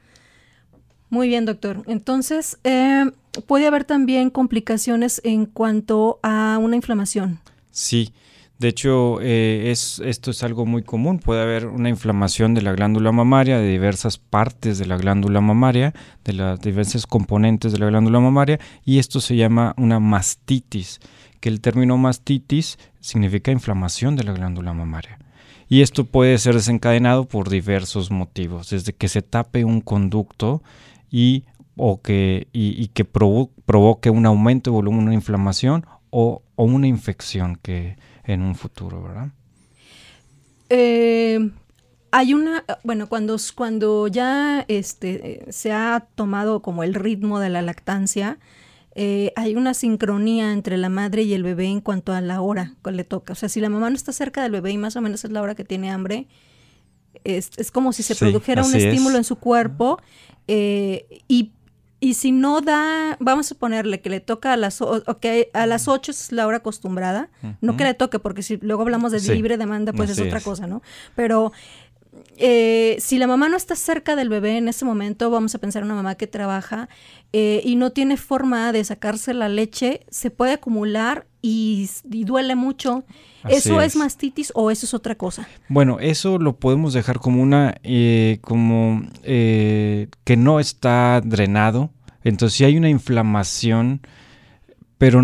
Muy 1.11 1.29
bien, 1.29 1.45
doctor. 1.45 1.83
Entonces, 1.87 2.59
eh, 2.63 3.11
puede 3.47 3.67
haber 3.67 3.85
también 3.85 4.31
complicaciones 4.31 5.21
en 5.25 5.47
cuanto 5.47 6.21
a 6.23 6.59
una 6.61 6.77
inflamación. 6.77 7.41
Sí, 7.73 8.13
de 8.61 8.69
hecho, 8.69 9.23
eh, 9.23 9.71
es, 9.71 10.01
esto 10.05 10.31
es 10.31 10.43
algo 10.43 10.67
muy 10.67 10.83
común. 10.83 11.19
Puede 11.19 11.41
haber 11.41 11.67
una 11.67 11.89
inflamación 11.89 12.53
de 12.53 12.61
la 12.61 12.73
glándula 12.73 13.11
mamaria, 13.11 13.59
de 13.59 13.67
diversas 13.67 14.19
partes 14.19 14.79
de 14.79 14.85
la 14.85 14.99
glándula 14.99 15.41
mamaria, 15.41 15.95
de 16.25 16.35
las 16.35 16.61
diversas 16.61 17.07
componentes 17.07 17.73
de 17.73 17.79
la 17.79 17.87
glándula 17.87 18.21
mamaria, 18.21 18.61
y 18.85 18.99
esto 18.99 19.23
se 19.23 19.35
llama 19.35 19.75
una 19.79 19.99
mastitis, 19.99 21.01
que 21.41 21.49
el 21.49 21.63
término 21.63 21.97
mastitis 21.97 22.79
significa 23.01 23.51
inflamación 23.51 24.15
de 24.15 24.25
la 24.25 24.33
glándula 24.33 24.75
mamaria. 24.75 25.19
Y 25.71 25.83
esto 25.83 26.05
puede 26.05 26.37
ser 26.39 26.57
desencadenado 26.57 27.27
por 27.27 27.49
diversos 27.49 28.11
motivos, 28.11 28.71
desde 28.71 28.93
que 28.93 29.07
se 29.07 29.23
tape 29.23 29.65
un 29.65 29.81
conducto 29.81 30.65
y, 31.13 31.45
o 31.77 32.03
que, 32.03 32.49
y, 32.53 32.89
que 32.89 33.05
provoque 33.05 34.11
un 34.11 34.27
aumento 34.27 34.71
de 34.71 34.75
volumen, 34.75 35.05
una 35.05 35.15
inflamación 35.15 35.87
o, 36.11 36.43
una 36.57 36.89
infección 36.89 37.55
que 37.55 37.97
en 38.25 38.43
un 38.43 38.57
futuro, 38.57 39.01
¿verdad? 39.01 39.29
Eh, 40.71 41.39
hay 42.11 42.35
una, 42.35 42.65
bueno, 42.83 43.09
cuando, 43.09 43.37
cuando 43.55 44.09
ya 44.09 44.65
este, 44.67 45.47
se 45.51 45.71
ha 45.71 46.05
tomado 46.17 46.63
como 46.63 46.83
el 46.83 46.95
ritmo 46.95 47.39
de 47.39 47.49
la 47.49 47.63
lactancia, 47.63 48.41
eh, 49.03 49.33
hay 49.35 49.57
una 49.57 49.73
sincronía 49.73 50.53
entre 50.53 50.77
la 50.77 50.91
madre 50.91 51.23
y 51.23 51.33
el 51.33 51.43
bebé 51.43 51.65
en 51.65 51.81
cuanto 51.81 52.13
a 52.13 52.21
la 52.21 52.43
hora 52.43 52.75
que 52.85 52.93
le 52.93 53.03
toca. 53.03 53.33
O 53.33 53.37
sea, 53.37 53.49
si 53.49 53.59
la 53.59 53.71
mamá 53.71 53.89
no 53.89 53.97
está 53.97 54.13
cerca 54.13 54.43
del 54.43 54.53
bebé 54.53 54.73
y 54.73 54.77
más 54.77 54.95
o 54.95 55.01
menos 55.01 55.25
es 55.25 55.31
la 55.31 55.41
hora 55.41 55.55
que 55.55 55.65
tiene 55.65 55.91
hambre, 55.91 56.27
es, 57.25 57.51
como 57.73 57.95
si 57.95 58.03
se 58.03 58.15
produjera 58.15 58.63
un 58.63 58.75
estímulo 58.75 59.17
en 59.17 59.25
su 59.25 59.37
cuerpo 59.37 59.99
eh, 60.49 61.23
y, 61.29 61.53
si 62.13 62.31
no 62.31 62.61
da, 62.61 63.17
vamos 63.21 63.51
a 63.51 63.55
ponerle 63.55 64.03
que 64.03 64.11
le 64.11 64.21
toca 64.21 64.53
a 64.53 64.59
las, 64.59 64.83
a 64.83 65.67
las 65.67 65.89
8 65.89 66.11
es 66.11 66.31
la 66.31 66.47
hora 66.47 66.59
acostumbrada, 66.59 67.31
no 67.63 67.79
que 67.79 67.85
le 67.85 67.95
toque, 67.95 68.19
porque 68.19 68.43
si 68.43 68.59
luego 68.59 68.83
hablamos 68.83 69.13
de 69.13 69.35
libre 69.35 69.57
demanda, 69.57 69.95
pues 69.95 70.11
es 70.11 70.21
otra 70.21 70.43
cosa, 70.43 70.67
¿no? 70.67 70.83
Pero 71.17 71.53
eh, 72.37 72.97
si 73.01 73.19
la 73.19 73.27
mamá 73.27 73.49
no 73.49 73.57
está 73.57 73.77
cerca 73.77 74.17
del 74.17 74.29
bebé 74.29 74.57
en 74.57 74.69
ese 74.69 74.85
momento, 74.85 75.31
vamos 75.31 75.55
a 75.55 75.59
pensar 75.59 75.83
en 75.83 75.87
una 75.87 75.95
mamá 75.95 76.15
que 76.15 76.27
trabaja 76.27 76.89
eh, 77.33 77.61
y 77.65 77.77
no 77.77 77.91
tiene 77.91 78.17
forma 78.17 78.73
de 78.73 78.83
sacarse 78.83 79.35
la 79.35 79.49
leche, 79.49 80.01
se 80.11 80.31
puede 80.31 80.55
acumular 80.55 81.27
y, 81.43 81.89
duele 82.05 82.55
mucho. 82.55 83.05
¿Eso 83.49 83.81
es. 83.81 83.97
mastitis 83.97 84.53
o 84.55 84.71
eso 84.71 84.87
es 84.87 84.93
otra 84.93 85.15
cosa? 85.15 85.49
Bueno, 85.69 85.99
eso 86.01 86.39
lo 86.39 86.57
podemos 86.57 86.93
dejar 86.93 87.21
como 87.21 87.43
una, 87.43 87.75
eh, 87.83 88.39
como 88.43 89.03
que 89.23 90.37
no 90.37 90.61
está 90.61 91.21
drenado. 91.25 91.91
Entonces, 92.23 92.59
si 92.59 92.65
hay 92.65 92.77
una 92.77 92.91
inflamación, 92.91 94.03
pero 94.99 95.23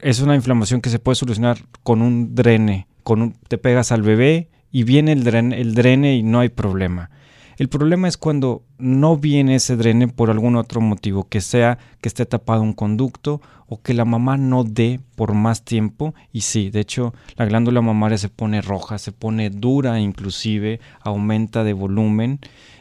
es 0.00 0.20
una 0.20 0.34
inflamación 0.34 0.80
que 0.80 0.88
se 0.88 0.98
puede 0.98 1.16
solucionar 1.16 1.58
con 1.82 2.00
un 2.00 2.34
drene. 2.34 2.86
Con 3.02 3.22
un, 3.22 3.32
te 3.48 3.58
pegas 3.58 3.92
al 3.92 4.02
bebé, 4.02 4.48
y 4.70 4.82
viene 4.84 5.12
el 5.12 5.24
drene, 5.24 5.60
el 5.60 5.74
drene 5.74 6.16
y 6.16 6.22
no 6.22 6.40
hay 6.40 6.48
problema. 6.48 7.10
El 7.58 7.68
problema 7.68 8.06
es 8.06 8.16
cuando 8.16 8.62
no 8.78 9.16
viene 9.16 9.56
ese 9.56 9.76
drene 9.76 10.06
por 10.06 10.30
algún 10.30 10.54
otro 10.54 10.80
motivo, 10.80 11.28
que 11.28 11.40
sea 11.40 11.78
que 12.00 12.08
esté 12.08 12.24
tapado 12.24 12.62
un 12.62 12.72
conducto 12.72 13.40
o 13.66 13.82
que 13.82 13.94
la 13.94 14.04
mamá 14.04 14.36
no 14.36 14.62
dé 14.62 15.00
por 15.16 15.34
más 15.34 15.64
tiempo. 15.64 16.14
Y 16.32 16.42
sí, 16.42 16.70
de 16.70 16.78
hecho, 16.78 17.14
la 17.36 17.46
glándula 17.46 17.80
mamaria 17.80 18.16
se 18.16 18.28
pone 18.28 18.62
roja, 18.62 18.98
se 18.98 19.10
pone 19.10 19.50
dura 19.50 19.98
inclusive, 19.98 20.78
aumenta 21.00 21.64
de 21.64 21.72
volumen. 21.72 22.38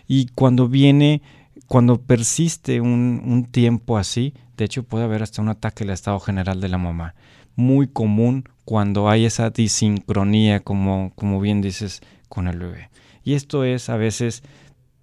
Y 0.08 0.27
cuando 0.27 0.67
viene, 0.67 1.24
cuando 1.65 2.00
persiste 2.00 2.79
un, 2.79 3.24
un 3.25 3.46
tiempo 3.46 3.98
así, 3.98 4.36
de 4.58 4.65
hecho 4.65 4.84
puede 4.84 5.06
haber 5.06 5.24
hasta 5.24 5.41
un 5.41 5.50
ataque 5.50 5.86
al 5.86 5.89
estado 5.89 6.20
general 6.20 6.62
de 6.62 6.70
la 6.70 6.77
mamá. 6.77 7.15
Muy 7.56 7.88
común 7.88 8.44
cuando 8.68 9.08
hay 9.10 9.24
esa 9.24 9.50
disincronía, 9.50 10.60
como, 10.60 11.14
como 11.16 11.40
bien 11.40 11.62
dices, 11.62 12.02
con 12.28 12.50
el 12.50 12.60
bebé. 12.60 12.90
Y 13.24 13.36
esto 13.36 13.64
es 13.64 13.88
a 13.88 13.96
veces 13.96 14.44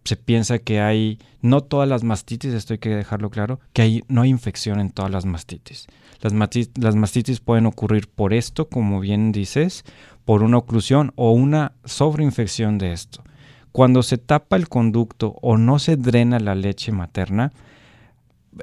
se 0.05 0.17
piensa 0.17 0.59
que 0.59 0.83
hay, 0.83 1.19
no 1.41 1.63
todas 1.63 1.89
las 1.89 2.05
mastitis, 2.05 2.53
esto 2.53 2.75
hay 2.75 2.79
que 2.79 2.95
dejarlo 2.95 3.31
claro, 3.31 3.61
que 3.73 4.03
no 4.07 4.21
hay 4.21 4.29
infección 4.29 4.81
en 4.81 4.91
todas 4.91 5.11
las 5.11 5.25
mastitis. 5.25 5.87
Las, 6.21 6.35
las 6.79 6.95
mastitis 6.95 7.41
pueden 7.41 7.65
ocurrir 7.65 8.07
por 8.07 8.35
esto, 8.35 8.69
como 8.69 9.01
bien 9.01 9.33
dices, 9.33 9.87
por 10.27 10.43
una 10.43 10.59
oclusión 10.59 11.15
o 11.17 11.33
una 11.33 11.73
sobreinfección 11.87 12.77
de 12.77 12.93
esto. 12.93 13.25
Cuando 13.73 14.03
se 14.03 14.19
tapa 14.19 14.57
el 14.57 14.69
conducto 14.69 15.37
o 15.41 15.57
no 15.57 15.79
se 15.79 15.97
drena 15.97 16.39
la 16.39 16.55
leche 16.55 16.93
materna, 16.93 17.51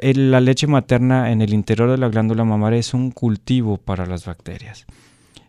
la 0.01 0.41
leche 0.41 0.67
materna 0.67 1.31
en 1.31 1.41
el 1.41 1.53
interior 1.53 1.89
de 1.89 1.97
la 1.97 2.09
glándula 2.09 2.43
mamaria 2.43 2.79
es 2.79 2.93
un 2.93 3.11
cultivo 3.11 3.77
para 3.77 4.05
las 4.05 4.25
bacterias. 4.25 4.85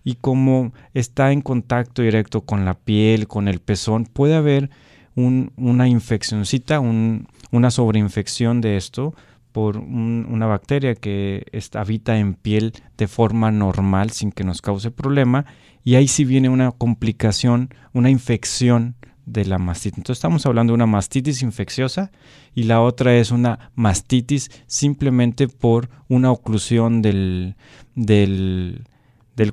Y 0.05 0.17
como 0.17 0.73
está 0.95 1.33
en 1.33 1.43
contacto 1.43 2.03
directo 2.03 2.41
con 2.41 2.65
la 2.65 2.75
piel, 2.75 3.29
con 3.29 3.49
el 3.49 3.61
pezón, 3.61 4.07
puede 4.07 4.35
haber 4.35 4.71
una 5.15 5.89
infeccióncita, 5.89 6.81
una 6.81 7.71
sobreinfección 7.71 8.61
de 8.61 8.77
esto 8.77 9.15
por 9.53 9.77
una 9.77 10.47
bacteria 10.47 10.95
que 10.95 11.45
habita 11.75 12.19
en 12.19 12.35
piel 12.35 12.73
de 12.97 13.07
forma 13.07 13.51
normal 13.51 14.11
sin 14.11 14.33
que 14.33 14.45
nos 14.45 14.63
cause 14.63 14.91
problema. 14.91 15.45
Y 15.85 15.97
ahí 15.97 16.09
sí 16.09 16.25
viene 16.25 16.49
una 16.49 16.73
complicación, 16.73 17.69
una 17.93 18.09
infección 18.09 18.97
de 19.27 19.45
la 19.45 19.59
mastitis. 19.59 19.99
Entonces 19.99 20.19
estamos 20.19 20.47
hablando 20.47 20.73
de 20.73 20.77
una 20.77 20.87
mastitis 20.87 21.43
infecciosa 21.43 22.11
y 22.55 22.65
la 22.65 22.81
otra 22.81 23.15
es 23.15 23.31
una 23.31 23.71
mastitis 23.75 24.51
simplemente 24.67 25.49
por 25.49 25.89
una 26.09 26.31
oclusión 26.31 27.03
del, 27.03 27.57
del, 27.95 28.85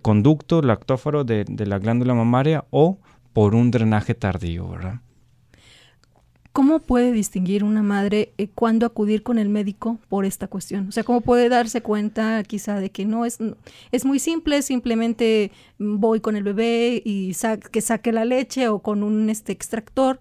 conducto 0.01 0.61
lactófaro 0.61 1.23
de, 1.23 1.45
de, 1.45 1.65
la 1.65 1.79
glándula 1.79 2.13
mamaria 2.13 2.65
o 2.71 2.99
por 3.33 3.55
un 3.55 3.71
drenaje 3.71 4.15
tardío, 4.15 4.67
¿verdad? 4.69 5.01
¿Cómo 6.59 6.79
puede 6.79 7.13
distinguir 7.13 7.63
una 7.63 7.81
madre 7.81 8.33
eh, 8.37 8.49
cuándo 8.53 8.85
acudir 8.85 9.23
con 9.23 9.39
el 9.39 9.47
médico 9.47 9.97
por 10.09 10.25
esta 10.25 10.49
cuestión? 10.49 10.89
O 10.89 10.91
sea, 10.91 11.05
¿cómo 11.05 11.21
puede 11.21 11.47
darse 11.47 11.81
cuenta 11.81 12.43
quizá 12.43 12.81
de 12.81 12.89
que 12.89 13.05
no 13.05 13.23
es, 13.23 13.37
es 13.93 14.03
muy 14.03 14.19
simple, 14.19 14.61
simplemente 14.61 15.53
voy 15.77 16.19
con 16.19 16.35
el 16.35 16.43
bebé 16.43 17.01
y 17.05 17.33
que 17.71 17.79
saque 17.79 18.11
la 18.11 18.25
leche 18.25 18.67
o 18.67 18.79
con 18.79 19.03
un 19.03 19.29
este, 19.29 19.53
extractor? 19.53 20.19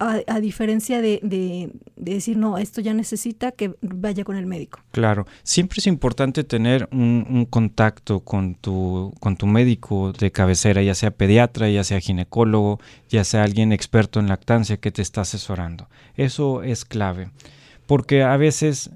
A, 0.00 0.40
diferencia 0.40 1.00
de, 1.02 1.70
decir, 1.96 2.36
no, 2.36 2.58
esto 2.58 2.80
ya 2.80 2.94
necesita 2.94 3.52
que 3.52 3.74
vaya 3.82 4.24
con 4.24 4.36
el 4.36 4.46
médico. 4.46 4.80
Claro, 4.92 5.26
siempre 5.42 5.76
es 5.78 5.86
importante 5.86 6.42
tener 6.42 6.88
un, 6.90 7.46
contacto 7.50 8.20
con 8.20 8.54
tu, 8.54 9.14
con 9.20 9.36
tu 9.36 9.46
médico 9.46 10.12
de 10.12 10.32
cabecera, 10.32 10.82
ya 10.82 10.94
sea 10.94 11.10
pediatra, 11.10 11.68
ya 11.68 11.84
sea 11.84 12.00
ginecólogo, 12.00 12.80
ya 13.08 13.24
sea 13.24 13.44
alguien 13.44 13.72
experto 13.72 14.20
en 14.20 14.28
lactancia 14.28 14.78
que 14.78 14.90
te 14.90 15.02
está 15.02 15.20
asesorando. 15.20 15.88
Eso 16.16 16.62
es 16.62 16.84
clave 16.84 17.30
porque 17.90 18.22
a 18.22 18.36
veces 18.36 18.90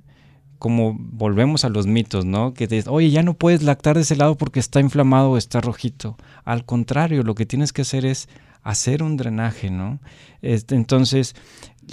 como 0.58 0.96
volvemos 0.99 1.64
a 1.64 1.68
los 1.68 1.87
mitos, 1.87 2.25
¿no? 2.25 2.54
Que 2.54 2.68
te 2.68 2.82
oye, 2.88 3.11
ya 3.11 3.23
no 3.23 3.34
puedes 3.34 3.62
lactar 3.62 3.96
de 3.96 4.02
ese 4.02 4.16
lado 4.16 4.37
porque 4.37 4.61
está 4.61 4.80
inflamado 4.80 5.32
o 5.32 5.37
está 5.37 5.61
rojito. 5.61 6.16
Al 6.44 6.64
contrario, 6.64 7.23
lo 7.23 7.34
que 7.34 7.46
tienes 7.46 7.73
que 7.73 7.82
hacer 7.82 8.06
es 8.06 8.28
hacer 8.62 9.02
un 9.02 9.16
drenaje, 9.16 9.70
¿no? 9.70 10.00
Este, 10.42 10.75
entonces, 10.75 11.37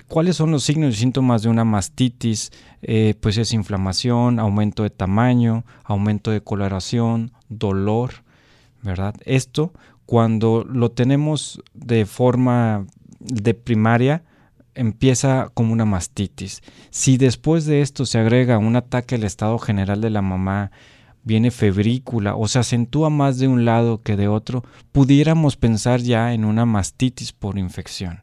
¿cuáles 0.07 0.37
son 0.37 0.51
los 0.51 0.63
signos 0.63 0.95
y 0.95 0.97
síntomas 0.97 1.43
de 1.43 1.49
una 1.49 1.65
mastitis? 1.65 2.51
Eh, 2.81 3.13
pues 3.19 3.37
es 3.37 3.53
inflamación, 3.53 4.39
aumento 4.39 4.83
de 4.83 4.89
tamaño, 4.89 5.65
aumento 5.83 6.31
de 6.31 6.41
coloración, 6.41 7.33
dolor, 7.49 8.23
¿verdad? 8.81 9.15
Esto, 9.25 9.73
cuando 10.05 10.65
lo 10.67 10.91
tenemos 10.91 11.61
de 11.73 12.05
forma 12.05 12.87
de 13.19 13.53
primaria, 13.53 14.23
empieza 14.75 15.49
como 15.53 15.73
una 15.73 15.85
mastitis. 15.85 16.61
Si 16.89 17.17
después 17.17 17.65
de 17.65 17.81
esto 17.81 18.05
se 18.05 18.19
agrega 18.19 18.57
un 18.57 18.75
ataque 18.75 19.15
al 19.15 19.23
estado 19.23 19.59
general 19.59 20.01
de 20.01 20.09
la 20.09 20.21
mamá, 20.21 20.71
viene 21.23 21.51
febrícula 21.51 22.35
o 22.35 22.47
se 22.47 22.59
acentúa 22.59 23.09
más 23.09 23.37
de 23.37 23.47
un 23.47 23.65
lado 23.65 24.01
que 24.01 24.15
de 24.15 24.27
otro, 24.27 24.63
pudiéramos 24.91 25.55
pensar 25.55 26.01
ya 26.01 26.33
en 26.33 26.45
una 26.45 26.65
mastitis 26.65 27.31
por 27.33 27.57
infección. 27.57 28.21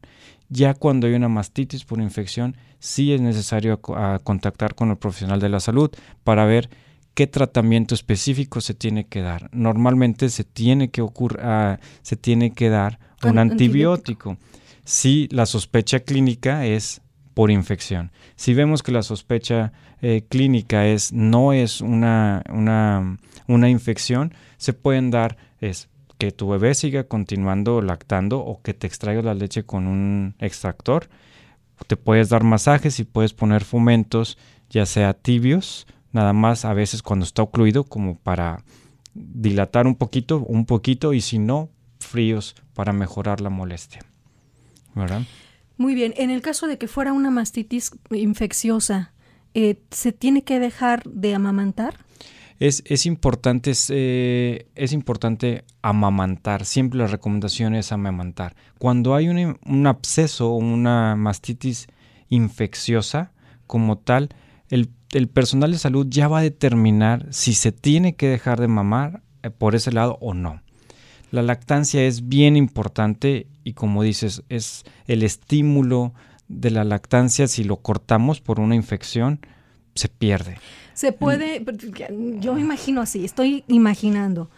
Ya 0.49 0.75
cuando 0.75 1.07
hay 1.07 1.15
una 1.15 1.29
mastitis 1.29 1.85
por 1.85 2.01
infección, 2.01 2.57
sí 2.79 3.13
es 3.13 3.21
necesario 3.21 3.81
contactar 3.81 4.75
con 4.75 4.91
el 4.91 4.97
profesional 4.97 5.41
de 5.41 5.49
la 5.51 5.61
salud 5.61 5.91
para 6.25 6.47
ver 6.47 6.71
qué 7.15 7.27
tratamiento 7.27 7.95
específico 7.95 8.61
se 8.61 8.75
tiene 8.75 9.05
que 9.05 9.21
dar. 9.21 9.51
Normalmente 9.53 10.31
se 10.31 10.45
tiene 10.45 10.91
que, 10.91 11.05
ah, 11.41 11.79
se 12.03 12.17
tiene 12.17 12.53
que 12.53 12.69
dar 12.71 12.99
un 13.25 13.39
antibiótico 13.39 14.39
si 14.89 15.29
la 15.33 15.45
sospecha 15.45 16.01
clínica 16.01 16.65
es 16.65 17.03
por 17.35 17.51
infección. 17.51 18.11
Si 18.37 18.55
vemos 18.55 18.83
que 18.83 18.91
la 18.91 19.03
sospecha 19.03 19.71
eh, 20.01 20.25
clínica 20.27 20.87
es, 20.87 21.13
no 21.13 21.53
es 21.53 21.83
una, 21.83 22.43
una, 22.49 23.69
infección, 23.69 24.33
se 24.57 24.73
pueden 24.73 25.11
dar 25.11 25.37
es 25.61 25.91
que 26.17 26.33
tu 26.33 26.49
bebé 26.49 26.75
siga 26.75 27.05
continuando 27.05 27.83
lactando 27.83 28.39
o 28.39 28.63
que 28.63 28.73
te 28.73 28.87
extraiga 28.87 29.21
la 29.21 29.35
leche 29.35 29.63
con 29.63 29.87
un 29.87 30.35
extractor. 30.39 31.11
Te 31.87 31.99
puedes 31.99 32.31
dar 32.31 32.43
masajes 32.43 32.99
y 32.99 33.05
puedes 33.05 33.35
poner 33.35 33.65
fomentos, 33.65 34.39
ya 34.71 34.87
sea 34.87 35.13
tibios, 35.13 35.87
nada 36.13 36.33
más 36.33 36.65
a 36.65 36.73
veces 36.73 37.03
cuando 37.03 37.27
está 37.27 37.43
ocluido 37.43 37.85
como 37.85 38.17
para 38.17 38.65
dilatar 39.13 39.87
un 39.87 39.97
poquito, 39.97 40.39
un 40.39 40.65
poquito 40.65 41.13
y 41.13 41.21
si 41.21 41.39
no, 41.39 41.69
fríos 42.01 42.57
para 42.73 42.95
mejorar 42.95 43.43
la 43.43 43.51
molestia. 43.51 44.01
Muy 45.77 45.95
bien, 45.95 46.13
en 46.17 46.31
el 46.31 46.43
caso 46.43 46.67
de 46.67 46.77
que 46.77 46.89
fuera 46.89 47.13
una 47.13 47.31
mastitis 47.31 47.93
infecciosa, 48.11 49.13
eh, 49.55 49.81
¿se 49.91 50.13
tiene 50.13 50.43
que 50.43 50.59
dejar 50.59 51.05
de 51.05 51.35
amamantar? 51.35 51.95
Es, 52.59 52.83
es 52.87 53.07
importante, 53.07 53.71
es, 53.71 53.87
eh, 53.95 54.67
es, 54.75 54.93
importante 54.93 55.65
amamantar. 55.81 56.65
Siempre 56.65 56.99
la 56.99 57.07
recomendación 57.07 57.77
es 57.77 57.93
amamantar. 57.93 58.57
Cuando 58.79 59.15
hay 59.15 59.29
un, 59.29 59.59
un 59.65 59.87
absceso 59.87 60.51
o 60.51 60.57
una 60.57 61.15
mastitis 61.15 61.87
infecciosa 62.29 63.31
como 63.69 63.99
tal, 63.99 64.31
el, 64.71 64.91
el, 65.13 65.29
personal 65.29 65.71
de 65.71 65.79
salud 65.79 66.07
ya 66.11 66.27
va 66.27 66.41
a 66.41 66.43
determinar 66.43 67.27
si 67.31 67.55
se 67.55 67.71
tiene 67.71 68.17
que 68.17 68.29
dejar 68.29 68.61
de 68.61 68.67
mamar 68.67 69.23
eh, 69.45 69.51
por 69.51 69.77
ese 69.77 69.93
lado 69.93 70.19
o 70.21 70.35
no. 70.35 70.61
La 71.31 71.43
lactancia 71.43 72.07
es 72.07 72.29
bien 72.29 72.57
importante 72.57 73.47
y 73.65 73.75
como 73.75 74.03
dices, 74.03 74.43
es 74.49 74.85
el 75.07 75.23
estímulo 75.23 76.15
de 76.49 76.71
la 76.71 76.85
lactancia, 76.85 77.47
si 77.49 77.65
lo 77.65 77.77
cortamos 77.77 78.41
por 78.41 78.61
una 78.61 78.75
infección, 78.75 79.41
se 79.95 80.09
pierde. 80.09 80.57
Se 80.95 81.13
puede, 81.13 81.65
yo 82.41 82.55
me 82.55 82.61
imagino 82.61 83.03
así, 83.03 83.25
estoy 83.25 83.65
imaginando 83.69 84.51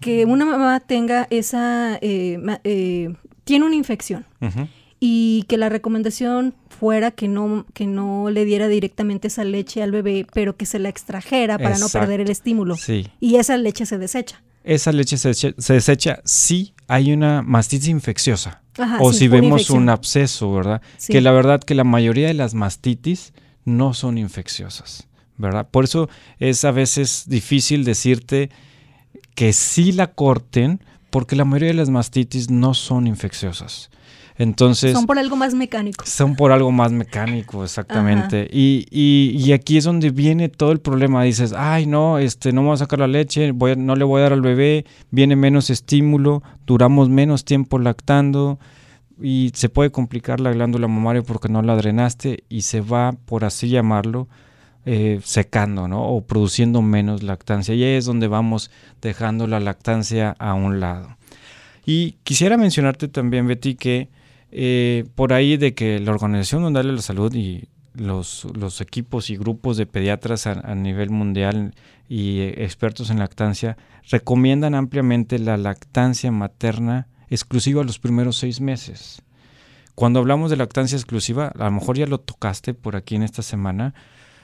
que 0.00 0.24
una 0.26 0.44
mamá 0.44 0.80
tenga 0.80 1.26
esa, 1.30 1.98
eh, 2.02 2.38
eh, 2.64 3.14
tiene 3.44 3.64
una 3.64 3.74
infección 3.74 4.26
y 4.98 5.44
que 5.48 5.56
la 5.56 5.68
recomendación 5.68 6.54
fuera 6.68 7.10
que 7.10 7.26
no, 7.26 7.66
que 7.72 7.86
no 7.86 8.30
le 8.30 8.44
diera 8.44 8.68
directamente 8.68 9.28
esa 9.28 9.44
leche 9.44 9.82
al 9.82 9.92
bebé, 9.92 10.26
pero 10.32 10.56
que 10.56 10.66
se 10.66 10.78
la 10.78 10.90
extrajera 10.90 11.58
para 11.58 11.78
no 11.78 11.88
perder 11.88 12.20
el 12.20 12.30
estímulo. 12.30 12.76
Y 13.18 13.36
esa 13.36 13.56
leche 13.56 13.86
se 13.86 13.98
desecha 13.98 14.42
esa 14.70 14.92
leche 14.92 15.16
se, 15.16 15.54
desecha 15.74 16.20
si 16.24 16.74
hay 16.86 17.12
una 17.12 17.42
mastitis 17.42 17.88
infecciosa 17.88 18.62
o 19.00 19.12
si 19.12 19.26
vemos 19.26 19.68
un 19.70 19.88
absceso, 19.88 20.52
¿verdad? 20.52 20.80
Que 21.08 21.20
la 21.20 21.32
verdad 21.32 21.60
que 21.60 21.74
la 21.74 21.82
mayoría 21.82 22.28
de 22.28 22.34
las 22.34 22.54
mastitis 22.54 23.32
no 23.64 23.94
son 23.94 24.16
infecciosas, 24.16 25.08
¿verdad? 25.36 25.68
Por 25.68 25.84
eso 25.84 26.08
es 26.38 26.64
a 26.64 26.70
veces 26.70 27.24
difícil 27.26 27.84
decirte 27.84 28.50
que 29.34 29.52
sí 29.52 29.90
la 29.90 30.12
corten 30.12 30.80
porque 31.10 31.34
la 31.34 31.44
mayoría 31.44 31.68
de 31.68 31.74
las 31.74 31.90
mastitis 31.90 32.48
no 32.48 32.72
son 32.72 33.08
infecciosas. 33.08 33.90
Entonces, 34.40 34.94
son 34.94 35.04
por 35.04 35.18
algo 35.18 35.36
más 35.36 35.52
mecánico. 35.52 36.02
Son 36.06 36.34
por 36.34 36.50
algo 36.50 36.72
más 36.72 36.92
mecánico, 36.92 37.62
exactamente. 37.62 38.48
Y, 38.50 38.86
y, 38.90 39.52
aquí 39.52 39.76
es 39.76 39.84
donde 39.84 40.08
viene 40.08 40.48
todo 40.48 40.72
el 40.72 40.80
problema. 40.80 41.22
Dices, 41.24 41.52
ay, 41.54 41.84
no, 41.84 42.18
este, 42.18 42.50
no 42.50 42.62
me 42.62 42.68
voy 42.68 42.74
a 42.74 42.78
sacar 42.78 43.00
la 43.00 43.06
leche, 43.06 43.52
voy 43.52 43.76
no 43.76 43.96
le 43.96 44.04
voy 44.04 44.20
a 44.20 44.22
dar 44.22 44.32
al 44.32 44.40
bebé, 44.40 44.86
viene 45.10 45.36
menos 45.36 45.68
estímulo, 45.68 46.42
duramos 46.66 47.10
menos 47.10 47.44
tiempo 47.44 47.78
lactando 47.78 48.58
y 49.20 49.50
se 49.52 49.68
puede 49.68 49.90
complicar 49.90 50.40
la 50.40 50.52
glándula 50.52 50.88
mamaria 50.88 51.20
porque 51.20 51.50
no 51.50 51.60
la 51.60 51.76
drenaste 51.76 52.44
y 52.48 52.62
se 52.62 52.80
va, 52.80 53.12
por 53.12 53.44
así 53.44 53.68
llamarlo, 53.68 54.26
eh, 54.86 55.20
secando, 55.22 55.86
¿no? 55.86 56.02
O 56.08 56.22
produciendo 56.22 56.80
menos 56.80 57.22
lactancia. 57.22 57.74
Y 57.74 57.84
ahí 57.84 57.92
es 57.96 58.06
donde 58.06 58.26
vamos 58.26 58.70
dejando 59.02 59.46
la 59.46 59.60
lactancia 59.60 60.34
a 60.38 60.54
un 60.54 60.80
lado. 60.80 61.18
Y 61.84 62.12
quisiera 62.22 62.56
mencionarte 62.56 63.06
también, 63.06 63.46
Betty, 63.46 63.74
que 63.74 64.08
eh, 64.52 65.04
por 65.14 65.32
ahí 65.32 65.56
de 65.56 65.74
que 65.74 65.98
la 66.00 66.12
Organización 66.12 66.62
Mundial 66.62 66.86
de 66.86 66.92
la 66.92 67.02
Salud 67.02 67.34
y 67.34 67.68
los, 67.94 68.80
equipos 68.80 69.30
y 69.30 69.36
grupos 69.36 69.76
de 69.76 69.86
pediatras 69.86 70.46
a, 70.46 70.74
nivel 70.74 71.10
mundial 71.10 71.74
y 72.08 72.40
expertos 72.40 73.10
en 73.10 73.18
lactancia 73.18 73.76
recomiendan 74.08 74.74
ampliamente 74.74 75.38
la 75.38 75.56
lactancia 75.56 76.30
materna 76.30 77.08
exclusiva 77.28 77.84
los 77.84 77.98
primeros 77.98 78.36
seis 78.36 78.60
meses. 78.60 79.22
Cuando 79.94 80.20
hablamos 80.20 80.50
de 80.50 80.56
lactancia 80.56 80.96
exclusiva, 80.96 81.52
a 81.58 81.64
lo 81.64 81.70
mejor 81.72 81.98
ya 81.98 82.06
lo 82.06 82.18
tocaste 82.18 82.74
por 82.74 82.96
aquí 82.96 83.16
en 83.16 83.22
esta 83.22 83.42
semana, 83.42 83.94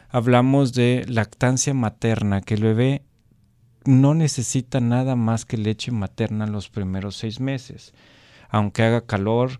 hablamos 0.08 0.72
de 0.72 1.04
lactancia 1.08 1.72
materna, 1.72 2.42
que 2.42 2.54
el 2.54 2.62
bebé 2.62 3.02
no 3.84 4.14
necesita 4.14 4.80
nada 4.80 5.16
más 5.16 5.44
que 5.44 5.56
leche 5.56 5.92
materna 5.92 6.46
los 6.46 6.68
primeros 6.68 7.16
seis 7.16 7.40
meses. 7.40 7.94
Aunque 8.48 8.82
haga 8.82 9.06
calor, 9.06 9.58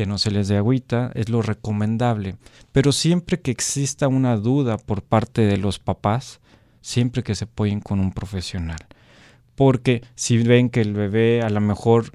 que 0.00 0.06
no 0.06 0.16
se 0.16 0.30
les 0.30 0.48
dé 0.48 0.56
agüita, 0.56 1.10
es 1.14 1.28
lo 1.28 1.42
recomendable. 1.42 2.36
Pero 2.72 2.90
siempre 2.90 3.38
que 3.38 3.50
exista 3.50 4.08
una 4.08 4.38
duda 4.38 4.78
por 4.78 5.02
parte 5.02 5.42
de 5.42 5.58
los 5.58 5.78
papás, 5.78 6.40
siempre 6.80 7.22
que 7.22 7.34
se 7.34 7.44
apoyen 7.44 7.80
con 7.80 8.00
un 8.00 8.10
profesional. 8.10 8.78
Porque 9.56 10.02
si 10.14 10.38
ven 10.38 10.70
que 10.70 10.80
el 10.80 10.94
bebé 10.94 11.42
a 11.42 11.50
lo 11.50 11.60
mejor 11.60 12.12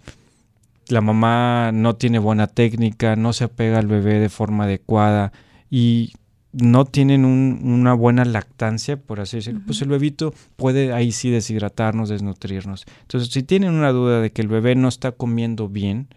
la 0.88 1.02
mamá 1.02 1.72
no 1.74 1.96
tiene 1.96 2.18
buena 2.18 2.48
técnica, 2.48 3.16
no 3.16 3.34
se 3.34 3.44
apega 3.44 3.78
al 3.78 3.86
bebé 3.86 4.16
de 4.16 4.30
forma 4.30 4.64
adecuada 4.64 5.32
y 5.70 6.14
no 6.54 6.86
tienen 6.86 7.24
una 7.24 7.94
buena 7.94 8.26
lactancia, 8.26 8.98
por 8.98 9.20
así 9.20 9.38
decirlo, 9.38 9.62
pues 9.64 9.80
el 9.84 9.90
bebito 9.90 10.34
puede 10.56 10.92
ahí 10.92 11.12
sí 11.12 11.30
deshidratarnos, 11.30 12.10
desnutrirnos. 12.10 12.84
Entonces, 13.02 13.32
si 13.32 13.44
tienen 13.44 13.76
una 13.76 13.92
duda 13.92 14.22
de 14.22 14.32
que 14.32 14.42
el 14.42 14.48
bebé 14.48 14.74
no 14.74 14.88
está 14.88 15.12
comiendo 15.12 15.70
bien, 15.70 16.08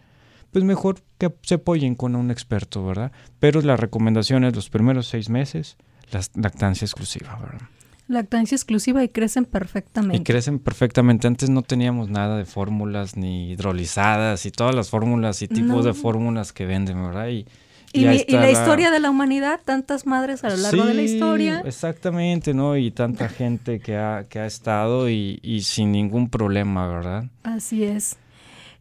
pues 0.53 0.65
mejor 0.65 1.01
que 1.19 1.33
se 1.43 1.57
apoyen 1.57 1.95
con 1.95 2.17
un 2.17 2.31
experto, 2.31 2.85
¿verdad? 2.85 3.13
Pero 3.39 3.61
la 3.63 3.77
recomendación 3.77 4.45
es 4.45 4.55
los 4.55 4.71
primeros 4.71 5.09
seis 5.09 5.29
meses, 5.29 5.77
la 6.11 6.21
lactancia 6.35 6.85
exclusiva, 6.85 7.39
¿verdad? 7.41 7.69
Lactancia 8.09 8.55
exclusiva 8.55 9.05
y 9.05 9.11
crecen 9.11 9.45
perfectamente. 9.45 10.17
Y 10.17 10.25
crecen 10.25 10.59
perfectamente. 10.59 11.27
Antes 11.27 11.51
no 11.51 11.61
teníamos 11.61 12.09
nada 12.09 12.39
de 12.39 12.47
fórmulas 12.47 13.17
ni 13.17 13.51
hidrolizadas 13.51 14.47
y 14.47 14.51
todas 14.51 14.75
las 14.75 14.89
fórmulas 14.89 15.43
y 15.43 15.49
tipos 15.49 15.85
de 15.85 15.93
fórmulas 15.93 16.55
que 16.55 16.65
venden, 16.65 17.05
¿verdad? 17.05 17.29
Y, 17.29 17.47
y, 17.93 18.05
la, 18.05 18.51
historia 18.51 18.91
de 18.91 19.01
la 19.01 19.11
humanidad, 19.11 19.61
tantas 19.63 20.07
madres 20.07 20.43
a 20.43 20.49
lo 20.49 20.57
largo 20.57 20.87
de 20.87 20.95
la 20.95 21.03
historia. 21.03 21.63
Exactamente, 21.67 22.55
¿no? 22.55 22.79
Y 22.79 22.91
tanta 22.91 23.29
gente 23.29 23.81
que 23.81 23.99
ha, 23.99 24.25
que 24.27 24.39
ha 24.39 24.47
estado 24.47 25.11
y, 25.11 25.39
y 25.43 25.63
sin 25.63 25.93
ningún 25.93 26.31
problema, 26.31 26.89
¿verdad? 26.89 27.25
Así 27.43 27.85
es. 27.85 28.17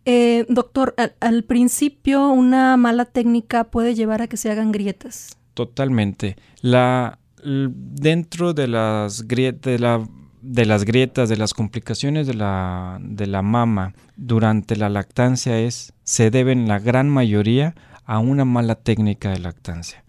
Eh, 0.10 0.46
doctor, 0.48 0.96
al, 1.20 1.44
principio 1.44 2.30
una 2.30 2.78
mala 2.78 3.04
técnica 3.04 3.66
puede 3.66 3.94
llevar 3.94 4.22
a 4.22 4.28
que 4.28 4.38
se 4.38 4.50
hagan 4.50 4.72
grietas. 4.72 5.38
Totalmente. 5.54 6.38
La, 6.62 7.20
dentro 7.44 8.54
de 8.54 8.70
las, 8.70 9.28
grietas, 9.28 9.82
de, 9.82 10.08
de 10.42 10.66
las 10.66 10.86
grietas, 10.86 11.28
de 11.28 11.36
las 11.36 11.54
complicaciones 11.54 12.26
de 12.26 12.36
la, 12.36 13.00
de 13.02 13.28
la 13.28 13.42
mama 13.42 13.96
durante 14.16 14.78
la 14.78 14.88
lactancia 14.88 15.60
es, 15.60 15.92
se 16.04 16.32
deben 16.32 16.70
la 16.70 16.80
gran 16.80 17.10
mayoría 17.10 17.76
a 18.06 18.20
una 18.20 18.46
mala 18.46 18.76
técnica 18.76 19.32
de 19.32 19.40
lactancia. 19.40 20.06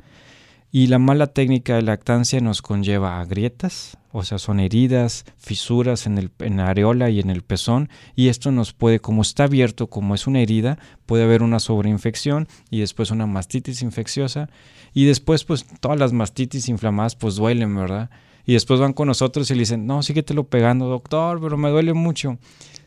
Y 0.71 0.89
la 0.89 0.99
mala 0.99 1.29
técnica 1.29 1.77
de 1.77 1.83
lactancia 1.83 2.41
nos 2.41 2.61
conlleva 2.61 3.21
a 3.21 3.25
grietas, 3.25 3.97
o 4.13 4.23
sea, 4.23 4.39
son 4.39 4.61
heridas, 4.61 5.25
fisuras 5.39 6.07
en, 6.07 6.19
el, 6.19 6.31
en 6.41 6.59
la 6.59 6.69
areola 6.69 7.09
y 7.09 7.21
en 7.21 7.31
el 7.31 7.43
pezón, 7.43 7.89
y 8.15 8.29
esto 8.29 8.53
nos 8.53 8.75
puede, 8.75 9.01
como 9.01 9.23
está 9.23 9.45
abierto, 9.45 9.87
como 9.87 10.15
es 10.15 10.27
una 10.27 10.41
herida, 10.41 10.79
puede 11.07 11.25
haber 11.25 11.43
una 11.43 11.59
sobreinfección 11.59 12.49
y 12.69 12.81
después 12.81 13.11
una 13.11 13.27
mastitis 13.27 13.81
infecciosa, 13.81 14.51
y 14.93 15.07
después 15.07 15.45
pues 15.45 15.65
todas 15.81 15.99
las 15.99 16.13
mastitis 16.13 16.69
inflamadas 16.69 17.17
pues 17.17 17.37
duelen, 17.37 17.75
¿verdad? 17.75 18.11
Y 18.45 18.55
después 18.55 18.81
van 18.81 18.95
con 18.95 19.09
nosotros 19.09 19.51
y 19.51 19.55
le 19.55 19.61
dicen, 19.61 19.87
no, 19.87 20.03
síguetelo 20.03 20.49
pegando, 20.49 20.87
doctor, 20.87 21.39
pero 21.41 21.59
me 21.59 21.69
duele 21.69 21.93
mucho. 21.93 22.39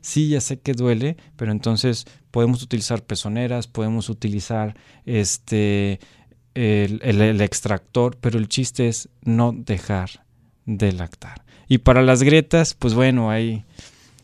Sí, 0.02 0.30
ya 0.30 0.42
sé 0.42 0.60
que 0.60 0.74
duele, 0.74 1.18
pero 1.36 1.52
entonces 1.52 2.06
podemos 2.32 2.64
utilizar 2.64 3.04
pezoneras, 3.04 3.68
podemos 3.68 4.10
utilizar 4.10 4.76
este 5.06 6.00
el, 6.54 7.42
extractor, 7.42 8.18
pero 8.20 8.38
el 8.38 8.48
chiste 8.48 8.88
es 8.88 9.10
no 9.24 9.54
dejar 9.54 10.26
de 10.66 10.92
lactar. 10.92 11.44
Y 11.68 11.80
para 11.80 12.02
las 12.02 12.24
grietas, 12.24 12.74
pues 12.74 12.94
bueno, 12.94 13.32
hay 13.32 13.64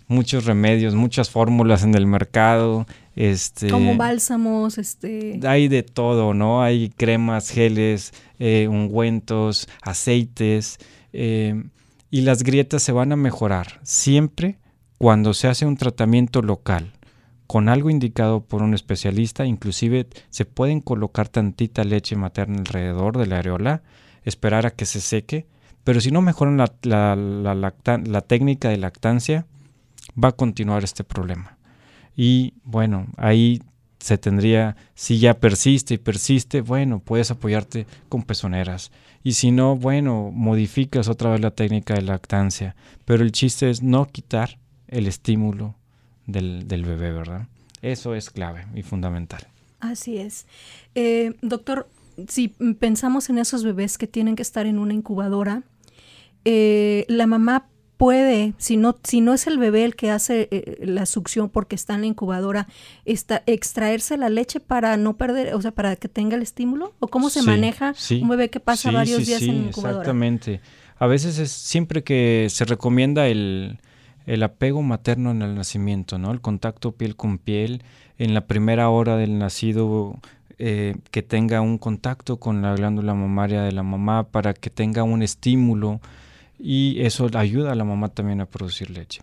muchos 0.07 0.45
remedios, 0.45 0.95
muchas 0.95 1.29
fórmulas 1.29 1.83
en 1.83 1.95
el 1.95 2.05
mercado. 2.05 2.85
Este, 3.15 3.69
Como 3.69 3.95
bálsamos, 3.95 4.77
este... 4.77 5.39
Hay 5.45 5.67
de 5.67 5.83
todo, 5.83 6.33
¿no? 6.33 6.61
Hay 6.61 6.89
cremas, 6.89 7.49
geles, 7.49 8.13
eh, 8.39 8.67
ungüentos, 8.69 9.67
aceites. 9.81 10.77
Eh, 11.13 11.63
y 12.11 12.21
las 12.21 12.43
grietas 12.43 12.83
se 12.83 12.91
van 12.91 13.11
a 13.11 13.15
mejorar 13.15 13.79
siempre 13.83 14.57
cuando 14.97 15.33
se 15.33 15.47
hace 15.47 15.65
un 15.65 15.77
tratamiento 15.77 16.41
local 16.41 16.96
con 17.47 17.69
algo 17.69 17.89
indicado 17.89 18.41
por 18.41 18.61
un 18.61 18.73
especialista, 18.73 19.45
inclusive 19.45 20.07
se 20.29 20.45
pueden 20.45 20.81
colocar 20.81 21.29
tantita 21.29 21.85
leche 21.85 22.17
materna 22.17 22.59
alrededor 22.59 23.17
de 23.17 23.25
la 23.25 23.39
areola, 23.39 23.81
esperar 24.25 24.65
a 24.65 24.71
que 24.71 24.85
se 24.85 24.99
seque, 24.99 25.47
pero 25.85 26.01
si 26.01 26.11
no 26.11 26.21
mejoran 26.21 26.57
la, 26.57 28.23
técnica 28.27 28.67
de 28.67 28.77
lactancia, 28.77 29.45
va 30.21 30.29
a 30.29 30.33
continuar 30.33 30.83
este 30.83 31.05
problema. 31.05 31.57
Y 32.17 32.55
bueno, 32.65 33.07
ahí 33.15 33.61
se 33.99 34.17
tendría, 34.17 34.75
si 34.95 35.19
ya 35.19 35.39
persiste 35.39 35.93
y 35.93 35.97
persiste, 35.97 36.59
bueno, 36.59 36.99
puedes 36.99 37.31
apoyarte 37.31 37.87
con 38.09 38.23
pezoneras. 38.23 38.91
Y 39.23 39.33
si 39.33 39.51
no, 39.51 39.77
bueno, 39.77 40.31
modificas 40.33 41.07
otra 41.07 41.31
vez 41.31 41.39
la 41.39 41.51
técnica 41.51 41.93
de 41.93 42.01
lactancia. 42.01 42.75
Pero 43.05 43.23
el 43.23 43.31
chiste 43.31 43.69
es 43.69 43.81
no 43.81 44.05
quitar 44.07 44.59
el 44.89 45.07
estímulo 45.07 45.76
del, 46.27 46.85
bebé, 46.85 47.11
¿verdad? 47.11 47.47
Eso 47.81 48.13
es 48.13 48.29
clave 48.29 48.67
y 48.75 48.83
fundamental. 48.83 49.47
Así 49.79 50.17
es. 50.17 50.45
Eh, 50.95 51.35
doctor, 51.41 51.87
si 52.27 52.49
pensamos 52.79 53.29
en 53.29 53.37
esos 53.37 53.63
bebés 53.63 53.97
que 53.97 54.07
tienen 54.07 54.35
que 54.35 54.41
estar 54.41 54.65
en 54.65 54.79
una 54.79 54.93
incubadora, 54.93 55.63
eh, 56.45 57.05
la 57.07 57.27
mamá 57.27 57.67
puede, 57.97 58.53
si 58.57 58.77
no, 58.77 58.97
si 59.03 59.21
no 59.21 59.33
es 59.33 59.47
el 59.47 59.57
bebé 59.57 59.83
el 59.83 59.95
que 59.95 60.11
hace 60.11 60.47
eh, 60.51 60.77
la 60.85 61.05
succión 61.05 61.49
porque 61.49 61.75
está 61.75 61.95
en 61.95 62.01
la 62.01 62.07
incubadora, 62.07 62.67
extraerse 63.05 64.17
la 64.17 64.29
leche 64.29 64.59
para 64.59 64.97
no 64.97 65.17
perder, 65.17 65.53
o 65.55 65.61
sea, 65.61 65.71
para 65.71 65.95
que 65.95 66.07
tenga 66.07 66.35
el 66.35 66.43
estímulo? 66.43 66.93
¿O 66.99 67.07
cómo 67.07 67.29
se 67.29 67.41
maneja 67.41 67.93
un 68.21 68.29
bebé 68.29 68.49
que 68.49 68.59
pasa 68.59 68.91
varios 68.91 69.25
días 69.25 69.41
en 69.41 69.61
la 69.61 69.67
incubadora? 69.67 70.01
Exactamente. 70.01 70.61
A 70.99 71.07
veces 71.07 71.37
es 71.37 71.51
siempre 71.51 72.03
que 72.03 72.47
se 72.49 72.65
recomienda 72.65 73.27
el, 73.27 73.79
el 74.27 74.43
apego 74.43 74.83
materno 74.83 75.31
en 75.31 75.41
el 75.41 75.55
nacimiento, 75.55 76.19
¿no? 76.19 76.31
El 76.31 76.41
contacto 76.41 76.91
piel 76.91 77.15
con 77.15 77.39
piel 77.39 77.81
en 78.19 78.33
la 78.33 78.45
primera 78.45 78.89
hora 78.89 79.15
del 79.17 79.39
nacido, 79.39 80.19
eh, 80.59 80.97
que 81.11 81.23
tenga 81.23 81.61
un 81.61 81.77
contacto 81.77 82.37
con 82.37 82.61
la 82.61 82.75
glándula 82.75 83.13
mamaria 83.13 83.63
de 83.63 83.71
la 83.71 83.83
mamá 83.83 84.23
para 84.23 84.53
que 84.53 84.69
tenga 84.69 85.03
un 85.03 85.23
estímulo 85.23 86.01
y 86.59 86.99
eso 87.01 87.29
ayuda 87.35 87.71
a 87.71 87.75
la 87.75 87.83
mamá 87.83 88.09
también 88.09 88.41
a 88.41 88.45
producir 88.45 88.89
leche. 88.89 89.21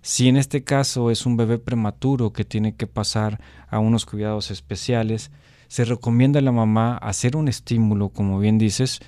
Si 0.00 0.28
en 0.28 0.36
este 0.36 0.62
caso 0.62 1.10
es 1.10 1.26
un 1.26 1.36
bebé 1.36 1.58
prematuro 1.58 2.32
que 2.32 2.44
tiene 2.44 2.76
que 2.76 2.86
pasar 2.86 3.40
a 3.68 3.80
unos 3.80 4.06
cuidados 4.06 4.50
especiales, 4.50 5.32
se 5.68 5.84
recomienda 5.84 6.38
a 6.38 6.42
la 6.42 6.52
mamá 6.52 6.96
hacer 6.96 7.36
un 7.36 7.48
estímulo, 7.48 8.10
como 8.10 8.38
bien 8.38 8.56
dices, 8.56 9.00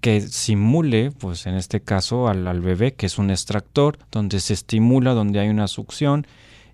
que 0.00 0.20
simule, 0.20 1.10
pues 1.10 1.46
en 1.46 1.54
este 1.54 1.80
caso 1.80 2.28
al, 2.28 2.60
bebé, 2.60 2.94
que 2.94 3.06
es 3.06 3.18
un 3.18 3.30
extractor, 3.30 3.98
donde 4.10 4.40
se 4.40 4.54
estimula, 4.54 5.12
donde 5.12 5.40
hay 5.40 5.48
una 5.48 5.68
succión, 5.68 6.26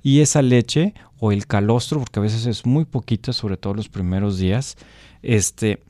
y 0.02 0.20
esa 0.20 0.42
leche 0.42 0.94
o 1.18 1.32
el 1.32 1.46
calostro, 1.46 1.98
porque 1.98 2.20
a 2.20 2.22
veces 2.22 2.46
es 2.46 2.64
muy 2.64 2.84
poquita, 2.84 3.32
sobre 3.32 3.56
todo 3.56 3.74
los 3.74 3.88
primeros 3.88 4.38
días, 4.38 4.76
este, 5.22 5.80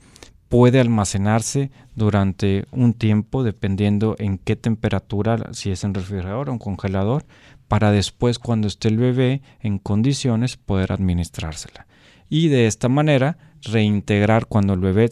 puede 0.49 0.79
almacenarse 0.79 1.69
durante 1.95 2.65
un 2.71 2.93
tiempo, 2.93 3.43
dependiendo 3.43 4.15
en 4.17 4.39
qué 4.39 4.55
temperatura, 4.55 5.49
si 5.51 5.69
es 5.69 5.83
en 5.83 5.93
refrigerador 5.93 6.49
o 6.49 6.53
en 6.53 6.59
congelador, 6.59 7.25
para 7.67 7.91
después, 7.91 8.39
cuando 8.39 8.67
esté 8.67 8.87
el 8.87 8.97
bebé 8.97 9.41
en 9.59 9.77
condiciones, 9.77 10.57
poder 10.57 10.91
administrársela. 10.93 11.85
Y 12.29 12.47
de 12.47 12.65
esta 12.65 12.89
manera, 12.89 13.37
reintegrar 13.61 14.47
cuando 14.47 14.73
el 14.73 14.79
bebé 14.79 15.09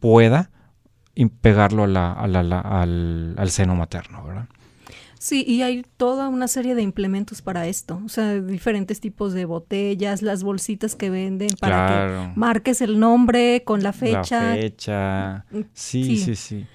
pueda 0.00 0.50
y 1.14 1.26
pegarlo 1.26 1.84
al, 1.84 3.50
seno 3.50 3.74
materno, 3.74 4.24
¿verdad? 4.24 4.46
Sí, 5.18 5.42
y 5.46 5.62
hay 5.62 5.86
toda 5.96 6.28
una 6.28 6.48
serie 6.48 6.74
de 6.74 6.82
implementos 6.82 7.40
para 7.40 7.66
esto, 7.66 8.00
o 8.04 8.08
sea, 8.10 8.40
diferentes 8.40 9.00
tipos 9.00 9.32
de 9.32 9.46
botellas, 9.46 10.20
las 10.20 10.42
bolsitas 10.42 10.94
que 10.96 11.08
venden 11.08 11.48
para 11.58 11.88
que 11.88 12.38
marques 12.38 12.82
el 12.82 13.00
nombre 13.00 13.62
con 13.64 13.82
la 13.82 13.94
fecha. 13.94 14.50
La 14.50 14.54
fecha. 14.54 15.46
Mm, 15.50 15.60
sí, 15.72 16.18
sí, 16.18 16.34
sí. 16.34 16.66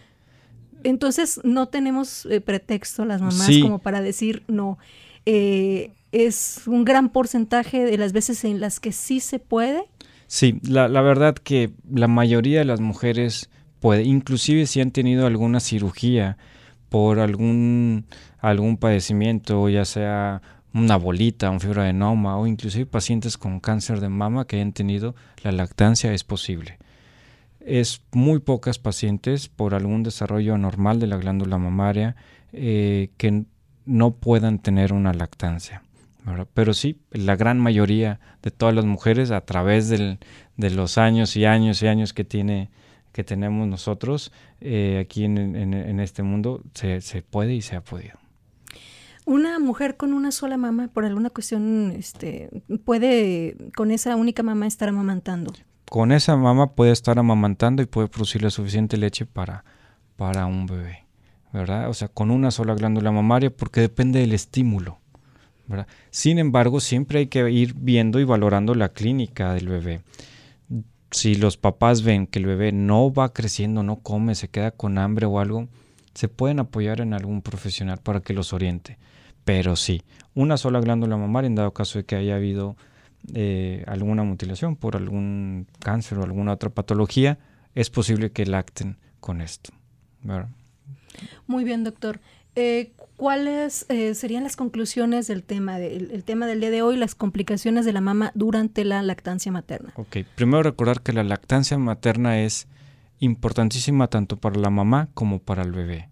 Entonces 0.84 1.42
no 1.44 1.68
tenemos 1.68 2.26
eh, 2.26 2.42
pretexto 2.42 3.06
las 3.06 3.22
mamás 3.22 3.50
como 3.62 3.80
para 3.80 4.02
decir 4.02 4.44
no. 4.48 4.80
Eh, 5.28 5.92
es 6.12 6.64
un 6.66 6.86
gran 6.86 7.10
porcentaje 7.10 7.86
de 7.86 7.98
las 8.00 8.14
veces 8.14 8.44
en 8.46 8.60
las 8.60 8.80
que 8.80 8.94
sí 8.94 9.20
se 9.20 9.38
puede. 9.38 9.84
Sí, 10.26 10.60
la, 10.64 10.88
la 10.88 11.02
verdad 11.02 11.36
que 11.36 11.72
la 11.92 12.08
mayoría 12.08 12.60
de 12.60 12.66
las 12.66 12.80
mujeres 12.80 13.50
puede, 13.80 14.04
inclusive 14.04 14.66
si 14.66 14.82
han 14.82 14.92
tenido 14.92 15.26
alguna 15.26 15.60
cirugía 15.60 16.38
por 16.90 17.20
algún, 17.20 18.06
algún 18.40 18.78
padecimiento, 18.78 19.70
ya 19.70 19.86
sea 19.86 20.42
una 20.74 20.98
bolita, 20.98 21.50
un 21.50 21.60
fibroadenoma 21.60 22.38
o 22.38 22.48
inclusive 22.48 22.86
pacientes 22.86 23.38
con 23.38 23.60
cáncer 23.60 24.00
de 24.00 24.10
mama 24.10 24.46
que 24.46 24.58
hayan 24.58 24.74
tenido 24.74 25.16
la 25.44 25.52
lactancia 25.52 26.14
es 26.14 26.24
posible. 26.24 26.78
Es 27.60 28.02
muy 28.12 28.40
pocas 28.40 28.80
pacientes 28.80 29.48
por 29.48 29.76
algún 29.76 30.04
desarrollo 30.04 30.56
anormal 30.56 31.00
de 31.00 31.08
la 31.08 31.18
glándula 31.18 31.58
mamaria 31.58 32.16
eh, 32.54 33.10
que 33.18 33.46
no 33.86 34.12
puedan 34.12 34.60
tener 34.60 34.94
una 34.94 35.14
lactancia. 35.14 35.84
Pero 36.54 36.74
sí, 36.74 37.00
la 37.12 37.36
gran 37.36 37.58
mayoría 37.58 38.20
de 38.44 38.52
todas 38.52 38.76
las 38.76 38.86
mujeres 38.86 39.32
a 39.32 39.42
través 39.42 39.90
del, 39.90 40.20
de 40.58 40.70
los 40.70 40.98
años 40.98 41.36
y 41.36 41.46
años 41.46 41.82
y 41.82 41.88
años 41.88 42.14
que 42.14 42.24
tiene 42.24 42.70
que 43.12 43.24
tenemos 43.24 43.68
nosotros 43.68 44.32
eh, 44.62 45.00
aquí 45.04 45.26
en, 45.26 46.00
este 46.00 46.24
mundo 46.24 46.62
se, 46.74 47.24
puede 47.30 47.56
y 47.56 47.62
se 47.62 47.76
ha 47.76 47.82
podido. 47.82 48.14
Una 49.26 49.60
mujer 49.60 49.98
con 49.98 50.14
una 50.14 50.32
sola 50.32 50.58
mama, 50.58 50.88
por 50.88 51.06
alguna 51.06 51.30
cuestión, 51.30 51.92
este, 51.96 52.50
puede 52.84 53.56
con 53.76 53.92
esa 53.92 54.16
única 54.16 54.44
mamá 54.44 54.68
estar 54.68 54.90
amamantando. 54.90 55.54
Con 55.90 56.12
esa 56.12 56.36
mama 56.36 56.74
puede 56.74 56.92
estar 56.92 57.20
amamantando 57.20 57.82
y 57.82 57.86
puede 57.86 58.08
producir 58.08 58.44
la 58.44 58.50
suficiente 58.50 58.98
leche 58.98 59.26
para, 59.26 59.64
para 60.16 60.46
un 60.46 60.66
bebé, 60.66 61.06
¿verdad? 61.52 61.90
O 61.90 61.94
sea, 61.94 62.08
con 62.08 62.32
una 62.32 62.52
sola 62.52 62.74
glándula 62.76 63.12
mamaria 63.12 63.50
porque 63.50 63.82
depende 63.82 64.20
del 64.20 64.34
estímulo. 64.34 65.00
¿verdad? 65.68 65.88
Sin 66.10 66.40
embargo, 66.40 66.80
siempre 66.80 67.20
hay 67.20 67.28
que 67.28 67.50
ir 67.52 67.76
viendo 67.76 68.20
y 68.20 68.24
valorando 68.24 68.74
la 68.74 68.90
clínica 68.90 69.54
del 69.54 69.68
bebé 69.68 70.02
si 71.12 71.36
los 71.36 71.58
papás 71.58 72.04
ven 72.04 72.28
que 72.28 72.40
el 72.40 72.46
bebé 72.46 72.72
no 72.72 73.12
va 73.12 73.34
creciendo, 73.34 73.84
no 73.84 73.98
come, 73.98 74.36
se 74.36 74.50
queda 74.50 74.72
con 74.72 74.98
hambre 74.98 75.26
o 75.26 75.40
algo, 75.40 75.68
se 76.14 76.28
pueden 76.28 76.60
apoyar 76.60 77.02
en 77.02 77.14
algún 77.14 77.42
profesional 77.42 78.00
para 78.00 78.22
que 78.22 78.34
los 78.34 78.54
oriente. 78.54 78.98
Pero 79.46 79.76
sí, 79.76 80.04
una 80.36 80.58
sola 80.58 80.80
glándula 80.80 81.18
mamaria 81.18 81.48
en 81.48 81.56
dado 81.56 81.74
caso 81.74 82.00
de 82.00 82.06
que 82.06 82.16
haya 82.16 82.36
habido 82.36 82.76
eh, 83.34 83.84
alguna 83.88 84.24
mutilación 84.24 84.76
por 84.76 84.96
algún 84.96 85.68
cáncer 85.80 86.20
o 86.20 86.24
alguna 86.24 86.54
otra 86.54 86.70
patología, 86.70 87.40
es 87.76 87.90
posible 87.90 88.32
que 88.32 88.46
lacten 88.46 88.98
con 89.20 89.42
esto. 89.42 89.72
Muy 91.48 91.64
bien, 91.64 91.84
doctor. 91.84 92.20
Eh, 92.56 92.92
¿Cuáles 93.20 93.86
eh, 93.90 94.16
serían 94.16 94.44
las 94.44 94.56
conclusiones 94.56 95.28
del 95.28 95.44
tema, 95.44 95.78
del 95.78 96.24
tema 96.24 96.48
del 96.48 96.62
día 96.62 96.72
de 96.72 96.82
hoy, 96.82 96.96
las 96.96 97.16
complicaciones 97.16 97.84
de 97.84 97.92
la 97.92 98.00
mama 98.00 98.32
durante 98.34 98.86
la 98.86 99.02
lactancia 99.02 99.52
materna? 99.52 99.92
Ok, 99.98 100.20
primero 100.36 100.64
recordar 100.64 101.02
que 101.02 101.12
la 101.12 101.26
lactancia 101.26 101.78
materna 101.78 102.40
es 102.40 102.70
importantísima 103.20 104.08
tanto 104.08 104.38
para 104.38 104.58
la 104.58 104.70
mamá 104.70 105.10
como 105.14 105.40
para 105.40 105.64
el 105.64 105.74
bebé, 105.74 106.08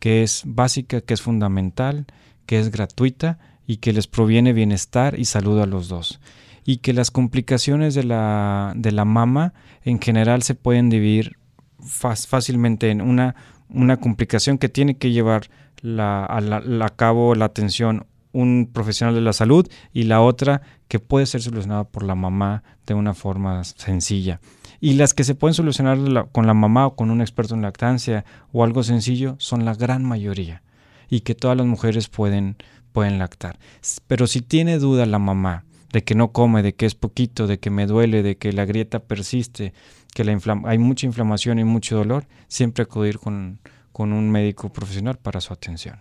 que 0.00 0.22
es 0.22 0.42
básica, 0.44 1.00
que 1.00 1.14
es 1.14 1.22
fundamental, 1.22 2.04
que 2.44 2.58
es 2.58 2.70
gratuita 2.70 3.38
y 3.66 3.78
que 3.78 3.94
les 3.94 4.06
proviene 4.06 4.52
bienestar 4.52 5.18
y 5.18 5.24
salud 5.24 5.58
a 5.62 5.66
los 5.66 5.88
dos. 5.88 6.20
Y 6.66 6.76
que 6.76 6.92
las 6.92 7.10
complicaciones 7.10 7.94
de 7.94 8.04
la, 8.04 8.74
de 8.76 8.92
la 8.92 9.06
mama 9.06 9.54
en 9.82 9.98
general 9.98 10.42
se 10.42 10.54
pueden 10.54 10.90
dividir 10.90 11.38
fácilmente 11.78 12.90
en 12.90 13.00
una, 13.00 13.34
una 13.70 13.96
complicación 13.96 14.58
que 14.58 14.68
tiene 14.68 14.98
que 14.98 15.10
llevar 15.10 15.48
la, 15.82 16.24
a, 16.24 16.88
cabo 16.90 17.34
la 17.34 17.46
atención 17.46 18.06
un 18.32 18.70
profesional 18.72 19.14
de 19.14 19.20
la 19.20 19.32
salud 19.32 19.68
y 19.92 20.04
la 20.04 20.20
otra 20.20 20.62
que 20.88 21.00
puede 21.00 21.26
ser 21.26 21.42
solucionada 21.42 21.84
por 21.84 22.02
la 22.02 22.14
mamá 22.14 22.62
de 22.86 22.94
una 22.94 23.14
forma 23.14 23.64
sencilla. 23.64 24.40
Y 24.80 24.94
las 24.94 25.14
que 25.14 25.24
se 25.24 25.34
pueden 25.34 25.54
solucionar 25.54 25.98
con 26.32 26.46
la 26.46 26.54
mamá 26.54 26.86
o 26.86 26.96
con 26.96 27.10
un 27.10 27.20
experto 27.20 27.54
en 27.54 27.62
lactancia 27.62 28.24
o 28.52 28.64
algo 28.64 28.82
sencillo 28.82 29.36
son 29.38 29.64
la 29.64 29.74
gran 29.74 30.04
mayoría 30.04 30.62
y 31.08 31.20
que 31.20 31.34
todas 31.34 31.56
las 31.56 31.66
mujeres 31.66 32.08
pueden, 32.08 32.56
pueden 32.92 33.18
lactar. 33.18 33.58
Pero 34.06 34.26
si 34.26 34.40
tiene 34.40 34.78
duda 34.78 35.04
la 35.06 35.18
mamá 35.18 35.64
de 35.92 36.04
que 36.04 36.14
no 36.14 36.32
come, 36.32 36.62
de 36.62 36.74
que 36.74 36.86
es 36.86 36.94
poquito, 36.94 37.46
de 37.46 37.58
que 37.58 37.70
me 37.70 37.86
duele, 37.86 38.22
de 38.22 38.36
que 38.36 38.52
la 38.52 38.64
grieta 38.64 39.00
persiste, 39.00 39.74
que 40.14 40.24
la 40.24 40.38
hay 40.64 40.78
mucha 40.78 41.06
inflamación 41.06 41.58
y 41.58 41.64
mucho 41.64 41.96
dolor, 41.96 42.26
siempre 42.48 42.84
acudir 42.84 43.18
con, 43.18 43.58
con 43.92 44.12
un 44.12 44.30
médico 44.30 44.72
profesional 44.72 45.18
para 45.18 45.40
su 45.40 45.52
atención. 45.52 45.98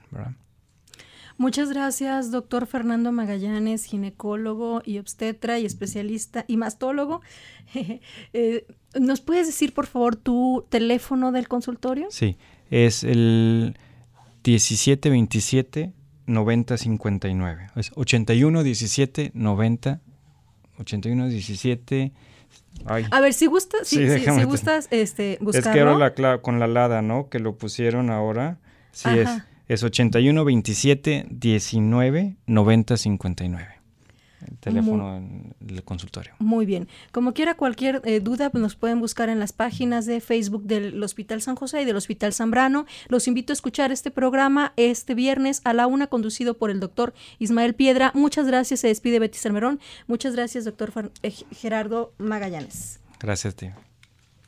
Muchas 1.37 1.69
gracias, 1.69 2.31
doctor 2.31 2.67
Fernando 2.67 3.13
Magallanes, 3.13 3.85
ginecólogo 3.85 4.81
y 4.85 4.99
obstetra 4.99 5.57
y 5.57 5.65
especialista 5.65 6.45
y 6.47 6.57
mastólogo. 6.57 7.21
Eh, 8.33 8.65
¿Nos 8.99 9.21
puedes 9.21 9.45
decir, 9.45 9.73
por 9.73 9.85
favor, 9.85 10.15
tu 10.15 10.65
teléfono 10.69 11.31
del 11.31 11.47
consultorio? 11.47 12.07
Sí, 12.09 12.37
es 12.71 13.03
el 13.03 13.77
1727 14.43 15.93
9059. 16.25 17.67
Es 17.75 17.91
81 17.95 18.63
17 18.63 19.31
90 19.33 20.01
81 20.79 21.27
17 21.27 22.13
A 22.85 23.21
ver, 23.21 23.33
si 23.33 23.45
gustas, 23.45 23.87
si, 23.87 24.05
gustas 24.45 24.87
este, 24.91 25.37
buscarlo. 25.41 25.69
Es 25.69 25.73
que 25.73 25.81
ahora 25.81 26.13
la, 26.17 26.37
con 26.41 26.59
la 26.59 26.67
LADA, 26.67 27.01
¿no? 27.01 27.29
Que 27.29 27.39
lo 27.39 27.57
pusieron 27.57 28.09
ahora. 28.09 28.57
Sí, 28.91 29.09
es, 29.09 29.29
es 29.67 29.83
81 29.83 30.43
27 30.43 31.27
19 31.29 32.37
90 32.47 32.97
59 32.97 33.78
el 34.47 34.57
teléfono 34.57 35.21
del 35.59 35.83
consultorio. 35.83 36.33
Muy 36.39 36.65
bien. 36.65 36.87
Como 37.11 37.33
quiera, 37.33 37.55
cualquier 37.55 38.01
eh, 38.05 38.19
duda 38.19 38.49
pues, 38.49 38.61
nos 38.61 38.75
pueden 38.75 38.99
buscar 38.99 39.29
en 39.29 39.39
las 39.39 39.53
páginas 39.53 40.05
de 40.05 40.21
Facebook 40.21 40.63
del 40.63 41.01
Hospital 41.03 41.41
San 41.41 41.55
José 41.55 41.81
y 41.81 41.85
del 41.85 41.95
Hospital 41.95 42.33
Zambrano. 42.33 42.85
Los 43.07 43.27
invito 43.27 43.51
a 43.51 43.55
escuchar 43.55 43.91
este 43.91 44.11
programa 44.11 44.73
este 44.77 45.15
viernes 45.15 45.61
a 45.63 45.73
la 45.73 45.87
una, 45.87 46.07
conducido 46.07 46.57
por 46.57 46.71
el 46.71 46.79
doctor 46.79 47.13
Ismael 47.39 47.75
Piedra. 47.75 48.11
Muchas 48.13 48.47
gracias. 48.47 48.79
Se 48.81 48.87
despide 48.87 49.19
Betty 49.19 49.37
Salmerón. 49.37 49.79
Muchas 50.07 50.35
gracias, 50.35 50.65
doctor 50.65 51.11
eh, 51.23 51.33
Gerardo 51.51 52.13
Magallanes. 52.17 52.99
Gracias, 53.19 53.55
tío. 53.55 53.88